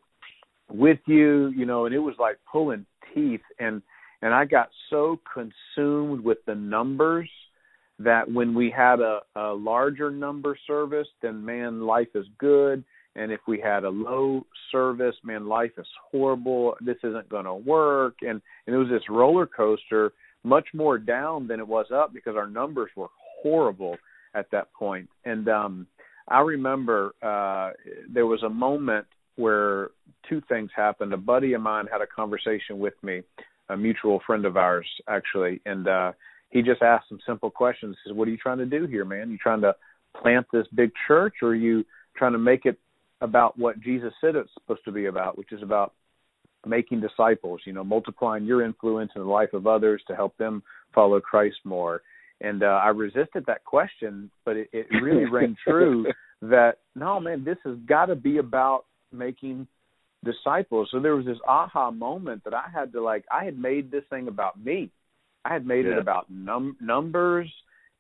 with 0.70 1.00
you, 1.06 1.48
you 1.50 1.66
know, 1.66 1.86
and 1.86 1.96
it 1.96 2.00
was 2.00 2.16
like 2.20 2.38
pulling 2.52 2.86
teeth 3.14 3.42
and 3.60 3.82
and 4.22 4.34
I 4.34 4.44
got 4.46 4.70
so 4.90 5.20
consumed 5.34 6.24
with 6.24 6.40
the 6.46 6.56
numbers 6.56 7.30
that 8.00 8.32
when 8.32 8.56
we 8.56 8.74
had 8.76 9.02
a, 9.02 9.20
a 9.36 9.54
larger 9.54 10.10
number 10.10 10.58
service, 10.66 11.08
then 11.22 11.44
man, 11.44 11.82
life 11.82 12.08
is 12.16 12.26
good. 12.38 12.84
And 13.16 13.32
if 13.32 13.42
we 13.48 13.60
had 13.60 13.84
a 13.84 13.90
low 13.90 14.46
service, 14.72 15.16
man, 15.24 15.48
life 15.48 15.72
is 15.78 15.88
horrible. 16.10 16.76
This 16.80 16.98
isn't 17.04 17.28
going 17.28 17.46
to 17.46 17.56
work. 17.56 18.16
And 18.22 18.42
and 18.66 18.76
it 18.76 18.78
was 18.78 18.88
this 18.90 19.10
roller 19.10 19.46
coaster, 19.46 20.14
much 20.44 20.68
more 20.74 20.98
down 20.98 21.48
than 21.48 21.60
it 21.60 21.68
was 21.68 21.88
up 21.94 22.14
because 22.14 22.36
our 22.38 22.48
numbers 22.48 22.90
were 22.96 23.10
horrible 23.42 23.98
at 24.34 24.50
that 24.52 24.72
point. 24.74 25.10
And 25.26 25.50
um 25.50 25.88
I 26.28 26.40
remember 26.42 27.14
uh 27.22 27.72
there 28.14 28.28
was 28.28 28.44
a 28.44 28.50
moment 28.50 29.08
where 29.36 29.90
two 30.30 30.42
things 30.48 30.70
happened. 30.76 31.12
A 31.14 31.18
buddy 31.18 31.54
of 31.54 31.62
mine 31.62 31.88
had 31.92 32.02
a 32.02 32.08
conversation 32.08 32.80
with 32.80 32.94
me, 33.02 33.24
a 33.70 33.76
mutual 33.76 34.22
friend 34.26 34.46
of 34.46 34.56
ours 34.56 34.88
actually, 35.10 35.60
and 35.66 35.88
uh 35.88 36.12
he 36.50 36.62
just 36.62 36.82
asked 36.82 37.10
some 37.10 37.20
simple 37.26 37.50
questions. 37.50 37.96
He 38.04 38.10
says, 38.10 38.16
"What 38.18 38.28
are 38.28 38.32
you 38.32 38.38
trying 38.38 38.58
to 38.60 38.66
do 38.66 38.86
here, 38.86 39.06
man? 39.06 39.32
You 39.32 39.38
trying 39.38 39.62
to 39.62 39.76
plant 40.20 40.48
this 40.52 40.68
big 40.74 40.92
church, 41.08 41.36
or 41.42 41.50
are 41.50 41.56
you 41.56 41.86
trying 42.16 42.34
to 42.34 42.40
make 42.40 42.66
it 42.66 42.78
about 43.22 43.58
what 43.58 43.80
Jesus 43.80 44.14
said 44.22 44.36
it's 44.36 44.54
supposed 44.54 44.86
to 44.86 44.92
be 44.92 45.06
about, 45.06 45.38
which 45.38 45.52
is 45.52 45.62
about 45.62 45.94
making 46.66 47.02
disciples? 47.02 47.62
You 47.66 47.74
know, 47.74 47.84
multiplying 47.84 48.46
your 48.46 48.64
influence 48.64 49.12
in 49.16 49.22
the 49.22 49.28
life 49.28 49.54
of 49.54 49.68
others 49.68 50.02
to 50.08 50.16
help 50.16 50.36
them 50.38 50.64
follow 50.94 51.20
Christ 51.20 51.58
more." 51.64 52.02
And 52.42 52.64
uh, 52.64 52.80
I 52.84 52.90
resisted 52.90 53.46
that 53.48 53.66
question, 53.66 54.32
but 54.46 54.56
it, 54.56 54.70
it 54.72 54.88
really 55.02 55.26
rang 55.26 55.58
true 55.68 56.06
that 56.42 56.78
no, 56.96 57.20
man, 57.20 57.44
this 57.44 57.58
has 57.66 57.76
got 57.86 58.06
to 58.06 58.16
be 58.16 58.38
about 58.38 58.86
making 59.12 59.68
disciples. 60.24 60.90
So 60.92 61.00
there 61.00 61.16
was 61.16 61.26
this 61.26 61.38
aha 61.48 61.92
moment 61.92 62.44
that 62.44 62.54
I 62.54 62.66
had 62.74 62.92
to 62.94 63.02
like 63.02 63.26
I 63.32 63.46
had 63.46 63.58
made 63.58 63.92
this 63.92 64.04
thing 64.10 64.28
about 64.28 64.62
me. 64.64 64.92
I 65.46 65.54
had 65.54 65.66
made 65.66 65.86
yeah. 65.86 65.94
it 65.94 65.98
about 65.98 66.30
num- 66.30 66.78
numbers 66.82 67.52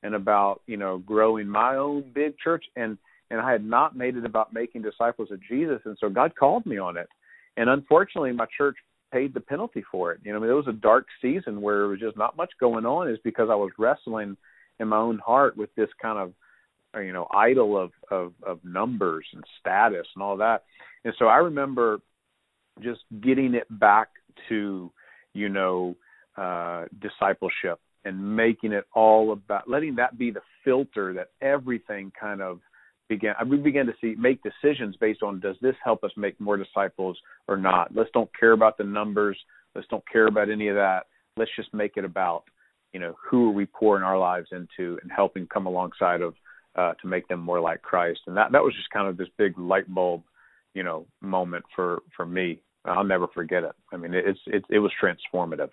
and 0.04 0.16
about, 0.16 0.62
you 0.68 0.78
know, 0.78 1.00
growing 1.00 1.48
my 1.48 1.76
own 1.76 2.12
big 2.14 2.38
church 2.38 2.66
and 2.76 2.98
and 3.32 3.40
I 3.40 3.52
had 3.52 3.64
not 3.64 3.96
made 3.96 4.18
it 4.18 4.26
about 4.26 4.54
making 4.54 4.82
disciples 4.82 5.30
of 5.30 5.40
Jesus 5.48 5.82
and 5.86 5.98
so 6.00 6.10
God 6.10 6.36
called 6.36 6.66
me 6.66 6.78
on 6.78 6.98
it. 6.98 7.08
And 7.58 7.70
unfortunately 7.70 8.32
my 8.32 8.48
church 8.58 8.78
paid 9.12 9.34
the 9.34 9.40
penalty 9.40 9.84
for 9.92 10.12
it. 10.12 10.20
You 10.24 10.32
know, 10.32 10.38
I 10.38 10.42
mean, 10.42 10.50
it 10.50 10.54
was 10.54 10.68
a 10.68 10.74
dark 10.74 11.06
season 11.22 11.62
where 11.62 11.80
there 11.80 11.88
was 11.88 12.00
just 12.00 12.18
not 12.18 12.38
much 12.38 12.52
going 12.60 12.86
on 12.86 13.10
is 13.10 13.20
because 13.24 13.50
I 13.52 13.56
was 13.56 13.72
wrestling 13.78 14.38
in 14.80 14.88
my 14.88 14.98
own 14.98 15.20
heart 15.20 15.58
with 15.58 15.74
this 15.76 15.90
kind 16.02 16.18
of 16.18 16.34
uh, 16.96 17.00
you 17.00 17.14
know 17.14 17.28
idol 17.36 17.78
of 17.78 17.92
of 18.10 18.34
of 18.42 18.60
numbers 18.64 19.26
and 19.34 19.44
status 19.60 20.08
and 20.16 20.24
all 20.24 20.38
that 20.38 20.64
and 21.06 21.14
so 21.20 21.26
i 21.26 21.36
remember 21.36 22.00
just 22.82 23.02
getting 23.22 23.54
it 23.54 23.68
back 23.80 24.08
to 24.48 24.92
you 25.36 25.50
know 25.50 25.96
uh 26.40 26.86
discipleship 27.02 27.80
and 28.06 28.36
making 28.36 28.72
it 28.72 28.86
all 28.94 29.34
about 29.34 29.70
letting 29.70 29.96
that 29.96 30.18
be 30.18 30.32
the 30.32 30.42
filter 30.64 31.14
that 31.14 31.30
everything 31.42 32.12
kind 32.20 32.42
of 32.42 32.60
began 33.10 33.34
we 33.50 33.58
began 33.58 33.86
to 33.86 33.94
see 34.00 34.16
make 34.18 34.40
decisions 34.44 34.96
based 34.98 35.24
on 35.24 35.40
does 35.40 35.56
this 35.62 35.76
help 35.84 36.04
us 36.04 36.12
make 36.16 36.40
more 36.40 36.58
disciples 36.58 37.18
or 37.48 37.58
not 37.58 37.94
let's 37.96 38.10
don't 38.14 38.30
care 38.40 38.52
about 38.52 38.78
the 38.78 38.84
numbers 38.84 39.38
let's 39.76 39.88
don't 39.88 40.08
care 40.12 40.28
about 40.28 40.50
any 40.50 40.68
of 40.68 40.76
that 40.76 41.08
let's 41.36 41.52
just 41.56 41.74
make 41.74 41.98
it 41.98 42.06
about 42.06 42.44
you 42.94 43.00
know 43.00 43.16
who 43.30 43.50
are 43.50 43.54
we 43.54 43.66
pouring 43.66 44.04
our 44.04 44.18
lives 44.18 44.48
into 44.52 44.98
and 45.02 45.12
helping 45.12 45.48
come 45.48 45.66
alongside 45.66 46.22
of 46.22 46.34
uh, 46.76 46.94
to 47.02 47.08
make 47.08 47.28
them 47.28 47.40
more 47.40 47.60
like 47.60 47.82
Christ. 47.82 48.22
And 48.28 48.38
that 48.38 48.52
that 48.52 48.64
was 48.64 48.74
just 48.76 48.90
kind 48.90 49.08
of 49.08 49.18
this 49.18 49.28
big 49.38 49.58
light 49.58 49.94
bulb, 49.94 50.24
you 50.74 50.84
know, 50.84 51.06
moment 51.22 51.66
for 51.76 52.00
for 52.16 52.26
me. 52.26 52.62
I'll 52.86 53.04
never 53.04 53.28
forget 53.28 53.64
it. 53.64 53.74
I 53.92 53.98
mean, 53.98 54.14
it's 54.14 54.40
it 54.48 54.64
it 54.70 54.80
was 54.80 54.92
transformative. 55.02 55.70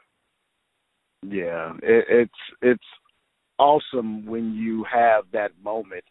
Yeah, 1.23 1.75
it, 1.83 2.05
it's 2.09 2.33
it's 2.63 2.85
awesome 3.59 4.27
when 4.27 4.55
you 4.55 4.85
have 4.93 5.25
that 5.33 5.51
moment 5.63 6.05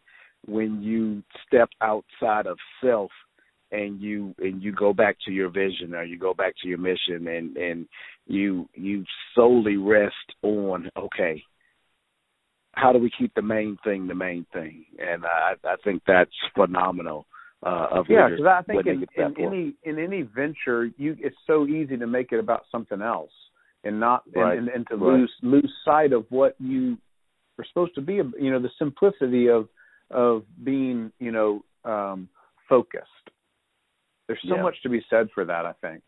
when 0.46 0.82
you 0.82 1.22
step 1.46 1.68
outside 1.80 2.46
of 2.46 2.58
self 2.82 3.10
and 3.72 4.00
you 4.00 4.34
and 4.38 4.62
you 4.62 4.72
go 4.72 4.92
back 4.92 5.16
to 5.26 5.32
your 5.32 5.48
vision 5.48 5.94
or 5.94 6.04
you 6.04 6.18
go 6.18 6.34
back 6.34 6.54
to 6.62 6.68
your 6.68 6.78
mission 6.78 7.28
and 7.28 7.56
and 7.56 7.86
you 8.26 8.68
you 8.74 9.04
solely 9.34 9.76
rest 9.76 10.14
on 10.42 10.88
okay 10.96 11.42
how 12.76 12.92
do 12.92 12.98
we 12.98 13.10
keep 13.18 13.34
the 13.34 13.42
main 13.42 13.76
thing 13.82 14.06
the 14.06 14.14
main 14.14 14.46
thing? 14.52 14.84
And 14.98 15.24
I, 15.24 15.54
I 15.64 15.76
think 15.82 16.02
that's 16.06 16.30
phenomenal. 16.54 17.26
Uh, 17.64 17.86
of 17.90 18.06
yeah, 18.08 18.28
because 18.28 18.46
I 18.46 18.62
think 18.62 18.86
in, 18.86 19.06
in 19.16 19.34
any 19.38 19.74
in 19.82 19.98
any 19.98 20.22
venture, 20.22 20.84
you 20.98 21.16
it's 21.18 21.36
so 21.46 21.66
easy 21.66 21.96
to 21.96 22.06
make 22.06 22.32
it 22.32 22.38
about 22.38 22.64
something 22.70 23.00
else 23.00 23.32
and 23.86 24.00
not 24.00 24.22
right. 24.34 24.58
and, 24.58 24.68
and, 24.68 24.76
and 24.76 24.86
to 24.88 24.96
right. 24.96 25.20
lose 25.20 25.32
lose 25.42 25.72
sight 25.84 26.12
of 26.12 26.26
what 26.30 26.54
you 26.58 26.98
are 27.58 27.64
supposed 27.68 27.94
to 27.94 28.00
be. 28.00 28.14
You 28.14 28.50
know, 28.50 28.60
the 28.60 28.70
simplicity 28.78 29.48
of 29.48 29.68
of 30.10 30.42
being 30.64 31.12
you 31.18 31.32
know 31.32 31.64
um, 31.84 32.28
focused. 32.68 33.06
There's 34.26 34.40
so 34.48 34.56
yeah. 34.56 34.62
much 34.62 34.76
to 34.82 34.88
be 34.88 35.04
said 35.08 35.28
for 35.34 35.44
that. 35.44 35.66
I 35.66 35.72
think. 35.80 36.02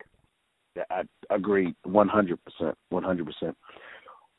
Yeah, 0.75 0.83
I 0.91 1.01
agree, 1.33 1.73
one 1.83 2.07
hundred 2.07 2.39
percent, 2.43 2.77
one 2.89 3.03
hundred 3.03 3.25
percent. 3.25 3.57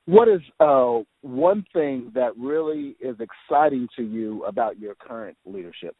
What 0.07 0.29
is 0.29 0.41
uh, 0.59 1.01
one 1.23 1.65
thing 1.73 2.11
that 2.15 2.37
really 2.37 2.97
is 3.01 3.17
exciting 3.21 3.89
to 3.97 4.03
you 4.03 4.45
about 4.45 4.79
your 4.79 4.95
current 4.95 5.37
leadership? 5.45 5.95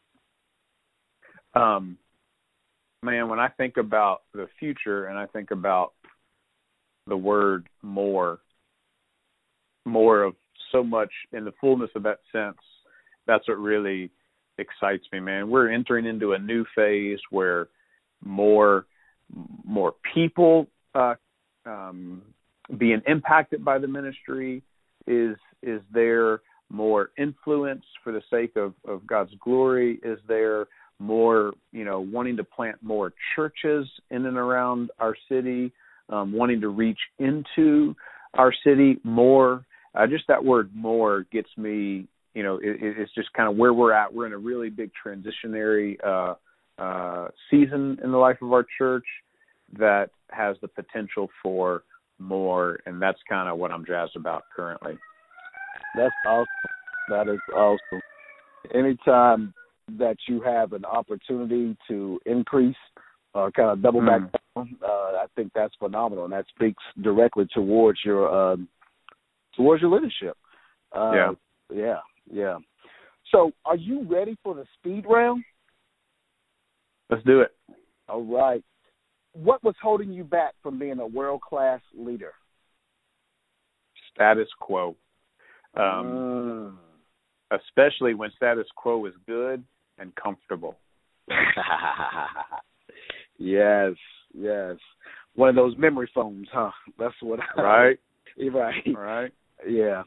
Um, 1.53 1.97
man, 3.03 3.29
when 3.29 3.39
I 3.39 3.49
think 3.49 3.77
about 3.77 4.21
the 4.33 4.47
future 4.59 5.05
and 5.05 5.17
I 5.17 5.27
think 5.27 5.51
about 5.51 5.93
the 7.07 7.17
word 7.17 7.67
more, 7.81 8.39
more 9.85 10.23
of 10.23 10.35
so 10.71 10.83
much 10.83 11.11
in 11.33 11.45
the 11.45 11.53
fullness 11.59 11.89
of 11.95 12.03
that 12.03 12.19
sense, 12.31 12.57
that's 13.27 13.47
what 13.47 13.57
really 13.57 14.09
excites 14.57 15.05
me, 15.11 15.19
man. 15.19 15.49
We're 15.49 15.71
entering 15.71 16.05
into 16.05 16.33
a 16.33 16.39
new 16.39 16.65
phase 16.75 17.19
where 17.29 17.67
more 18.23 18.85
more 19.65 19.93
people 20.13 20.67
uh, 20.93 21.15
um, 21.65 22.21
being 22.77 23.01
impacted 23.07 23.63
by 23.63 23.77
the 23.79 23.87
ministry? 23.87 24.63
Is 25.07 25.35
is 25.61 25.81
there 25.93 26.41
more 26.69 27.11
influence 27.17 27.83
for 28.03 28.13
the 28.13 28.21
sake 28.29 28.55
of, 28.55 28.73
of 28.87 29.05
God's 29.05 29.33
glory? 29.43 29.99
Is 30.03 30.19
there 30.27 30.67
more, 30.99 31.53
you 31.71 31.83
know, 31.83 31.99
wanting 31.99 32.37
to 32.37 32.43
plant 32.43 32.77
more 32.81 33.13
churches 33.35 33.87
in 34.09 34.25
and 34.25 34.37
around 34.37 34.91
our 34.99 35.15
city, 35.27 35.71
um, 36.11 36.31
wanting 36.33 36.61
to 36.61 36.69
reach 36.69 36.99
into 37.19 37.95
our 38.35 38.53
city 38.65 38.97
more. 39.03 39.65
Uh, 39.95 40.07
just 40.07 40.25
that 40.27 40.43
word 40.43 40.69
"more" 40.73 41.25
gets 41.31 41.49
me. 41.57 42.07
You 42.33 42.43
know, 42.43 42.55
it, 42.57 42.77
it's 42.81 43.13
just 43.13 43.33
kind 43.33 43.49
of 43.49 43.57
where 43.57 43.73
we're 43.73 43.93
at. 43.93 44.13
We're 44.13 44.27
in 44.27 44.33
a 44.33 44.37
really 44.37 44.69
big 44.69 44.91
transitionary 45.05 45.97
uh, 46.05 46.35
uh, 46.81 47.27
season 47.49 47.99
in 48.03 48.11
the 48.11 48.17
life 48.17 48.37
of 48.41 48.53
our 48.53 48.65
church 48.77 49.05
that 49.77 50.09
has 50.29 50.55
the 50.61 50.67
potential 50.67 51.29
for 51.43 51.83
more, 52.19 52.79
and 52.85 53.01
that's 53.01 53.19
kind 53.27 53.49
of 53.49 53.57
what 53.57 53.71
I'm 53.71 53.85
jazzed 53.85 54.15
about 54.15 54.43
currently. 54.55 54.93
That's 55.95 56.13
awesome. 56.25 56.45
That 57.09 57.27
is 57.27 57.39
awesome. 57.53 58.01
Anytime 58.73 59.53
that 59.97 60.17
you 60.27 60.41
have 60.41 60.73
an 60.73 60.85
opportunity 60.85 61.75
to 61.89 62.19
increase 62.25 62.75
uh, 63.35 63.49
kind 63.55 63.69
of 63.69 63.81
double 63.81 64.01
back 64.01 64.21
mm. 64.21 64.31
down, 64.31 64.40
uh, 64.55 64.63
I 64.83 65.25
think 65.35 65.51
that's 65.53 65.73
phenomenal, 65.79 66.25
and 66.25 66.33
that 66.33 66.45
speaks 66.53 66.83
directly 67.01 67.47
towards 67.53 67.99
your 68.03 68.53
um, 68.53 68.67
towards 69.55 69.81
your 69.81 69.91
leadership. 69.91 70.37
Uh, 70.95 71.11
yeah, 71.13 71.31
yeah, 71.73 71.99
yeah. 72.31 72.57
So, 73.31 73.51
are 73.65 73.77
you 73.77 74.03
ready 74.03 74.37
for 74.43 74.55
the 74.55 74.65
speed 74.77 75.05
round? 75.07 75.43
Let's 77.09 77.23
do 77.23 77.41
it. 77.41 77.51
All 78.09 78.23
right. 78.23 78.63
What 79.33 79.63
was 79.63 79.75
holding 79.81 80.11
you 80.11 80.23
back 80.23 80.53
from 80.61 80.77
being 80.77 80.99
a 80.99 81.07
world 81.07 81.41
class 81.41 81.79
leader? 81.97 82.33
Status 84.13 84.49
quo. 84.59 84.95
Um, 85.75 86.77
mm. 87.51 87.57
Especially 87.57 88.13
when 88.13 88.31
status 88.35 88.67
quo 88.75 89.05
is 89.05 89.13
good 89.25 89.63
and 89.97 90.13
comfortable. 90.15 90.77
yes, 93.37 93.93
yes. 94.33 94.75
One 95.35 95.49
of 95.49 95.55
those 95.55 95.77
memory 95.77 96.09
foams, 96.13 96.47
huh? 96.51 96.71
That's 96.99 97.15
what. 97.21 97.39
Right. 97.57 97.97
right. 98.53 98.73
Right. 98.95 99.31
Yeah. 99.67 100.03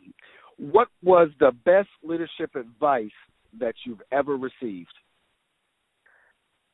What 0.56 0.88
was 1.02 1.30
the 1.40 1.52
best 1.64 1.88
leadership 2.02 2.54
advice 2.54 3.10
that 3.58 3.74
you've 3.84 4.02
ever 4.12 4.36
received? 4.36 4.92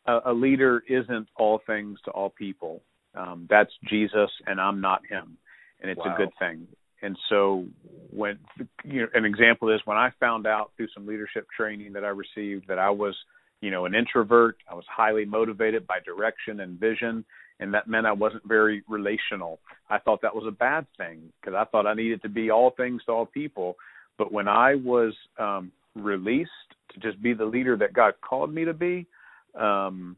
A, 0.06 0.18
a 0.26 0.32
leader 0.32 0.82
isn't 0.88 1.28
all 1.36 1.60
things 1.66 1.98
to 2.04 2.10
all 2.10 2.30
people. 2.30 2.82
Um, 3.14 3.46
that's 3.50 3.72
Jesus, 3.88 4.30
and 4.46 4.60
I'm 4.60 4.80
not 4.80 5.02
him, 5.08 5.36
and 5.80 5.90
it's 5.90 5.98
wow. 5.98 6.14
a 6.14 6.16
good 6.16 6.30
thing. 6.38 6.66
And 7.02 7.16
so, 7.28 7.66
when 8.10 8.38
you 8.84 9.02
know, 9.02 9.06
an 9.14 9.24
example 9.24 9.74
is 9.74 9.80
when 9.84 9.96
I 9.96 10.10
found 10.20 10.46
out 10.46 10.72
through 10.76 10.88
some 10.94 11.06
leadership 11.06 11.46
training 11.56 11.94
that 11.94 12.04
I 12.04 12.08
received 12.08 12.68
that 12.68 12.78
I 12.78 12.90
was, 12.90 13.16
you 13.60 13.70
know, 13.70 13.86
an 13.86 13.94
introvert. 13.94 14.58
I 14.70 14.74
was 14.74 14.84
highly 14.88 15.24
motivated 15.24 15.86
by 15.86 15.98
direction 16.04 16.60
and 16.60 16.78
vision, 16.78 17.24
and 17.60 17.74
that 17.74 17.86
meant 17.86 18.06
I 18.06 18.12
wasn't 18.12 18.46
very 18.48 18.82
relational. 18.88 19.60
I 19.88 19.98
thought 19.98 20.22
that 20.22 20.34
was 20.34 20.46
a 20.48 20.50
bad 20.50 20.86
thing 20.96 21.32
because 21.40 21.54
I 21.54 21.64
thought 21.64 21.86
I 21.86 21.94
needed 21.94 22.22
to 22.22 22.28
be 22.28 22.50
all 22.50 22.70
things 22.70 23.02
to 23.06 23.12
all 23.12 23.26
people. 23.26 23.76
But 24.18 24.32
when 24.32 24.48
I 24.48 24.74
was 24.74 25.14
um, 25.38 25.70
released 25.94 26.50
to 26.92 27.00
just 27.00 27.22
be 27.22 27.34
the 27.34 27.44
leader 27.44 27.76
that 27.76 27.92
God 27.92 28.14
called 28.22 28.52
me 28.52 28.64
to 28.64 28.74
be, 28.74 29.06
um, 29.54 30.16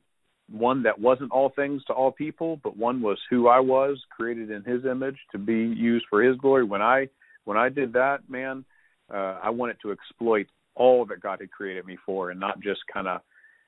one 0.51 0.83
that 0.85 0.99
wasn't 0.99 1.33
all 1.33 1.51
things 1.51 1.83
to 1.87 1.93
all 1.93 2.13
people, 2.13 2.61
but 2.63 2.77
one 2.77 3.01
was 3.01 3.19
who 3.29 3.49
I 3.49 3.61
was, 3.61 3.99
created 4.11 4.51
in 4.51 4.63
His 4.65 4.85
image 4.85 5.17
to 5.33 5.39
be 5.39 5.55
used 5.55 6.07
for 6.09 6.23
His 6.23 6.37
glory. 6.37 6.65
When 6.65 6.83
I 6.83 7.09
when 7.45 7.57
I 7.57 7.69
did 7.69 7.93
that, 7.95 8.29
man, 8.29 8.65
uh, 9.13 9.39
I 9.43 9.51
wanted 9.51 9.79
to 9.83 9.93
exploit 9.93 10.47
all 10.75 11.05
that 11.07 11.21
God 11.21 11.41
had 11.41 11.51
created 11.51 11.87
me 11.87 11.99
for, 12.05 12.31
and 12.31 12.39
not 12.39 12.61
just 12.61 12.81
kind 12.93 13.09
of, 13.09 13.21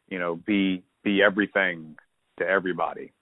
you 0.09 0.19
know, 0.19 0.37
be 0.47 0.83
be 1.02 1.23
everything 1.23 1.97
to 2.38 2.47
everybody. 2.47 3.12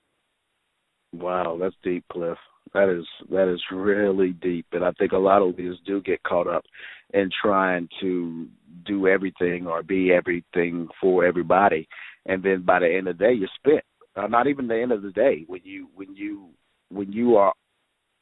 Wow, 1.13 1.59
that's 1.61 1.75
deep, 1.83 2.05
Cliff. 2.11 2.39
That 2.75 2.89
is 2.89 3.05
that 3.31 3.53
is 3.53 3.61
really 3.71 4.31
deep, 4.31 4.67
and 4.73 4.85
I 4.85 4.93
think 4.93 5.13
a 5.13 5.19
lot 5.19 5.43
of 5.43 5.57
leaders 5.57 5.79
do 5.85 6.01
get 6.01 6.23
caught 6.23 6.47
up 6.47 6.65
in 7.13 7.29
trying 7.43 7.89
to 8.01 8.47
do 8.87 9.07
everything 9.07 9.67
or 9.67 9.83
be 9.83 10.11
everything 10.11 10.89
for 11.01 11.25
everybody, 11.25 11.87
and 12.25 12.43
then 12.43 12.63
by 12.63 12.79
the 12.79 12.89
end 12.89 13.09
of 13.09 13.19
the 13.19 13.25
day, 13.25 13.33
you're 13.33 13.49
spent. 13.57 13.85
Uh, 14.15 14.27
not 14.27 14.47
even 14.47 14.69
the 14.69 14.79
end 14.79 14.93
of 14.93 15.03
the 15.03 15.11
day 15.11 15.45
when 15.47 15.61
you 15.65 15.89
when 15.95 16.15
you 16.15 16.49
when 16.91 17.13
you 17.13 17.37
are 17.37 17.53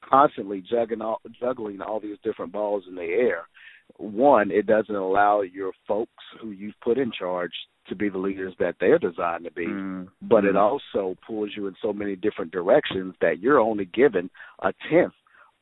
constantly 0.08 0.62
juggling 0.68 1.02
all, 1.02 1.20
juggling 1.38 1.80
all 1.80 2.00
these 2.00 2.18
different 2.24 2.52
balls 2.52 2.84
in 2.88 2.94
the 2.94 3.02
air. 3.02 3.46
One, 3.96 4.50
it 4.50 4.66
doesn't 4.66 4.94
allow 4.94 5.42
your 5.42 5.72
folks 5.86 6.24
who 6.40 6.50
you've 6.50 6.78
put 6.82 6.98
in 6.98 7.12
charge 7.12 7.52
to 7.88 7.94
be 7.94 8.08
the 8.08 8.18
leaders 8.18 8.54
that 8.58 8.76
they're 8.78 8.98
designed 8.98 9.44
to 9.44 9.50
be, 9.50 9.66
mm. 9.66 10.08
but 10.22 10.44
it 10.44 10.56
also 10.56 11.16
pulls 11.26 11.50
you 11.56 11.66
in 11.66 11.74
so 11.82 11.92
many 11.92 12.14
different 12.16 12.52
directions 12.52 13.14
that 13.20 13.40
you're 13.40 13.58
only 13.58 13.86
given 13.86 14.30
a 14.62 14.72
tenth 14.90 15.12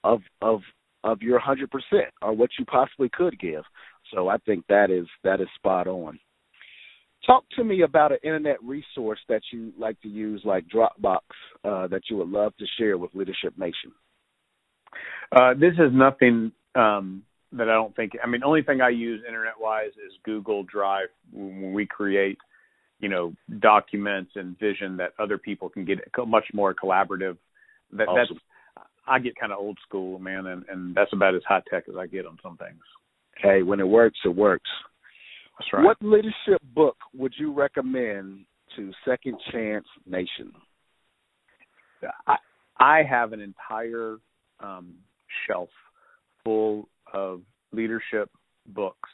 of 0.04 0.20
of 0.42 0.60
of 1.04 1.22
your 1.22 1.38
hundred 1.38 1.70
percent 1.70 2.12
or 2.22 2.32
what 2.32 2.50
you 2.58 2.64
possibly 2.64 3.08
could 3.08 3.38
give. 3.38 3.62
So 4.12 4.28
I 4.28 4.38
think 4.38 4.64
that 4.68 4.90
is 4.90 5.06
that 5.24 5.40
is 5.40 5.48
spot 5.56 5.86
on. 5.86 6.18
Talk 7.26 7.44
to 7.56 7.64
me 7.64 7.82
about 7.82 8.12
an 8.12 8.18
internet 8.22 8.62
resource 8.62 9.18
that 9.28 9.42
you 9.52 9.72
like 9.78 10.00
to 10.02 10.08
use, 10.08 10.40
like 10.44 10.64
Dropbox, 10.68 11.20
uh, 11.64 11.86
that 11.88 12.02
you 12.08 12.16
would 12.16 12.28
love 12.28 12.56
to 12.58 12.64
share 12.78 12.96
with 12.96 13.14
Leadership 13.14 13.54
Nation. 13.58 13.92
Uh, 15.32 15.52
this 15.54 15.74
is 15.74 15.92
nothing 15.92 16.52
um, 16.74 17.22
that 17.52 17.68
I 17.68 17.72
don't 17.72 17.94
think. 17.96 18.12
I 18.22 18.26
mean, 18.26 18.40
the 18.40 18.46
only 18.46 18.62
thing 18.62 18.80
I 18.80 18.90
use 18.90 19.22
internet-wise 19.26 19.90
is 19.90 20.12
Google 20.24 20.64
Drive 20.64 21.08
when 21.32 21.72
we 21.72 21.87
create, 21.87 22.38
you 23.00 23.08
know, 23.08 23.34
documents 23.61 24.32
and 24.34 24.58
vision 24.58 24.96
that 24.98 25.12
other 25.18 25.38
people 25.38 25.68
can 25.68 25.84
get 25.84 25.98
much 26.26 26.46
more 26.52 26.74
collaborative. 26.74 27.37
That 27.92 28.08
awesome. 28.08 28.37
that's 28.74 28.87
I 29.06 29.18
get 29.18 29.37
kind 29.37 29.52
of 29.52 29.58
old 29.58 29.78
school, 29.87 30.18
man, 30.18 30.46
and 30.46 30.64
and 30.68 30.94
that's 30.94 31.12
about 31.12 31.34
as 31.34 31.42
high 31.48 31.62
tech 31.70 31.84
as 31.88 31.96
I 31.96 32.06
get 32.06 32.26
on 32.26 32.38
some 32.42 32.56
things. 32.56 32.80
Hey, 33.37 33.62
when 33.62 33.80
it 33.80 33.88
works, 33.88 34.18
it 34.24 34.34
works. 34.34 34.68
That's 35.58 35.72
right. 35.72 35.84
What 35.84 35.96
leadership 36.00 36.61
book 36.74 36.96
would 37.14 37.32
you 37.38 37.52
recommend 37.52 38.44
to 38.76 38.92
Second 39.04 39.38
Chance 39.50 39.87
Nation? 40.06 40.52
I 42.26 42.37
I 42.78 43.02
have 43.08 43.32
an 43.32 43.40
entire 43.40 44.18
um, 44.61 44.94
shelf 45.46 45.70
full 46.44 46.88
of 47.12 47.42
leadership 47.73 48.31
books, 48.66 49.11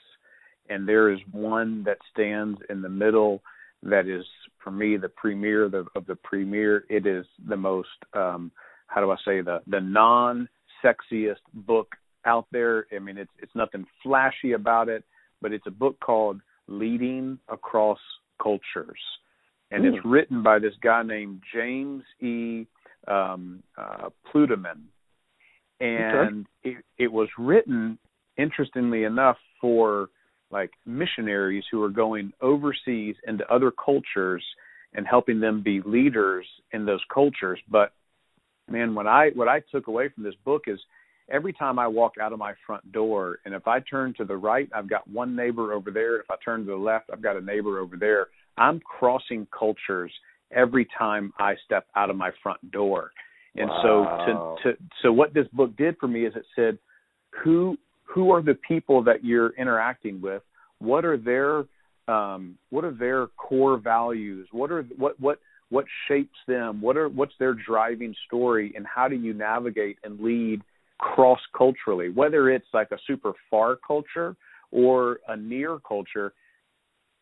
and 0.69 0.89
there 0.89 1.13
is 1.13 1.19
one 1.31 1.85
that 1.85 1.99
stands 2.13 2.59
in 2.71 2.83
the 2.83 2.89
middle 2.89 3.43
that 3.83 4.07
is 4.07 4.25
for 4.63 4.71
me 4.71 4.97
the 4.97 5.09
premier 5.09 5.65
of 5.65 5.73
the, 5.73 5.85
of 5.95 6.07
the 6.07 6.17
premier. 6.17 6.85
It 6.89 7.07
is 7.07 7.27
the 7.49 7.57
most 7.57 7.89
um, 8.15 8.51
how 8.87 9.01
do 9.01 9.11
I 9.11 9.17
say 9.25 9.41
the 9.41 9.61
the 9.67 9.81
non 9.81 10.49
sexiest 10.85 11.43
book 11.53 11.95
out 12.25 12.47
there. 12.53 12.87
I 12.95 12.99
mean, 12.99 13.19
it's 13.19 13.33
it's 13.39 13.55
nothing 13.55 13.85
flashy 14.03 14.53
about 14.53 14.89
it 14.89 15.05
but 15.45 15.53
it's 15.53 15.67
a 15.67 15.71
book 15.71 16.01
called 16.01 16.41
Leading 16.69 17.39
Across 17.51 17.99
Cultures, 18.43 18.99
and 19.71 19.85
it's 19.85 20.03
written 20.03 20.43
by 20.43 20.59
this 20.59 20.73
guy 20.83 21.03
named 21.03 21.43
James 21.55 22.03
E. 22.23 22.65
Um, 23.07 23.63
uh, 23.77 24.09
Plueddemann, 24.33 24.85
and 25.81 26.47
it, 26.63 26.85
it 26.99 27.13
was 27.13 27.29
written, 27.39 27.99
interestingly 28.37 29.05
enough, 29.05 29.37
for 29.61 30.09
like 30.51 30.71
missionaries 30.87 31.65
who 31.71 31.83
are 31.83 31.89
going 31.89 32.33
overseas 32.41 33.17
into 33.27 33.47
other 33.53 33.73
cultures 33.73 34.45
and 34.95 35.07
helping 35.07 35.41
them 35.41 35.63
be 35.63 35.81
leaders 35.85 36.47
in 36.73 36.87
those 36.87 37.03
cultures. 37.13 37.59
But 37.69 37.93
man, 38.71 38.95
what 38.95 39.07
I 39.07 39.31
what 39.35 39.49
I 39.49 39.61
took 39.73 39.89
away 39.89 40.09
from 40.09 40.23
this 40.23 40.35
book 40.45 40.65
is 40.67 40.79
every 41.29 41.53
time 41.53 41.79
I 41.79 41.87
walk 41.89 42.15
out 42.21 42.33
of 42.33 42.39
my 42.39 42.55
front 42.67 42.93
door, 42.93 43.39
and 43.45 43.55
if 43.55 43.67
I 43.67 43.81
turn 43.81 44.15
to 44.19 44.25
the 44.25 44.37
right, 44.37 44.69
I've 44.75 44.89
got 44.89 45.09
one 45.09 45.35
neighbor 45.35 45.73
over 45.73 45.91
there. 45.91 46.21
If 46.21 46.31
I 46.31 46.37
turn 46.45 46.61
to 46.61 46.67
the 46.67 46.77
left, 46.77 47.11
I've 47.13 47.23
got 47.23 47.37
a 47.37 47.41
neighbor 47.41 47.81
over 47.81 47.97
there. 47.97 48.29
I'm 48.57 48.81
crossing 48.81 49.47
cultures 49.57 50.13
every 50.53 50.87
time 50.97 51.33
I 51.39 51.55
step 51.65 51.87
out 51.97 52.11
of 52.11 52.17
my 52.17 52.31
front 52.43 52.71
door. 52.71 53.11
And 53.57 53.69
wow. 53.69 54.25
so 54.25 54.64
to, 54.64 54.73
to 54.73 54.79
so 55.03 55.12
what 55.12 55.35
this 55.35 55.47
book 55.53 55.77
did 55.77 55.97
for 55.99 56.09
me 56.09 56.27
is 56.27 56.35
it 56.35 56.45
said 56.57 56.79
who 57.43 57.77
who 58.05 58.31
are 58.31 58.43
the 58.43 58.55
people 58.67 59.03
that 59.05 59.25
you're 59.25 59.51
interacting 59.51 60.21
with? 60.21 60.43
What 60.79 61.05
are 61.05 61.17
their 61.17 61.64
um, 62.07 62.59
what 62.71 62.85
are 62.85 62.93
their 62.93 63.29
core 63.29 63.79
values? 63.79 64.49
What 64.53 64.71
are 64.71 64.83
what 64.97 65.19
what 65.21 65.38
what 65.71 65.87
shapes 66.09 66.38
them? 66.47 66.81
What 66.81 66.97
are 66.97 67.09
what's 67.09 67.35
their 67.38 67.55
driving 67.55 68.14
story 68.27 68.73
and 68.77 68.87
how 68.87 69.09
do 69.09 69.17
you 69.17 69.33
navigate 69.33 69.99
and 70.05 70.21
lead 70.21 70.62
cross 70.99 71.40
culturally, 71.57 72.09
whether 72.09 72.51
it's 72.51 72.67
like 72.73 72.90
a 72.93 72.99
super 73.07 73.33
far 73.51 73.77
culture 73.87 74.37
or 74.71 75.19
a 75.29 75.37
near 75.37 75.79
culture, 75.87 76.33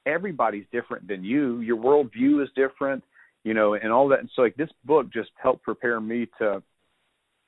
everybody's 0.06 0.64
different 0.72 1.06
than 1.08 1.24
you. 1.24 1.60
Your 1.60 1.76
worldview 1.76 2.42
is 2.42 2.48
different, 2.54 3.02
you 3.44 3.54
know, 3.54 3.74
and 3.74 3.92
all 3.92 4.08
that. 4.08 4.20
And 4.20 4.30
so 4.34 4.42
like 4.42 4.56
this 4.56 4.70
book 4.84 5.12
just 5.12 5.30
helped 5.42 5.62
prepare 5.62 6.00
me 6.00 6.28
to 6.38 6.62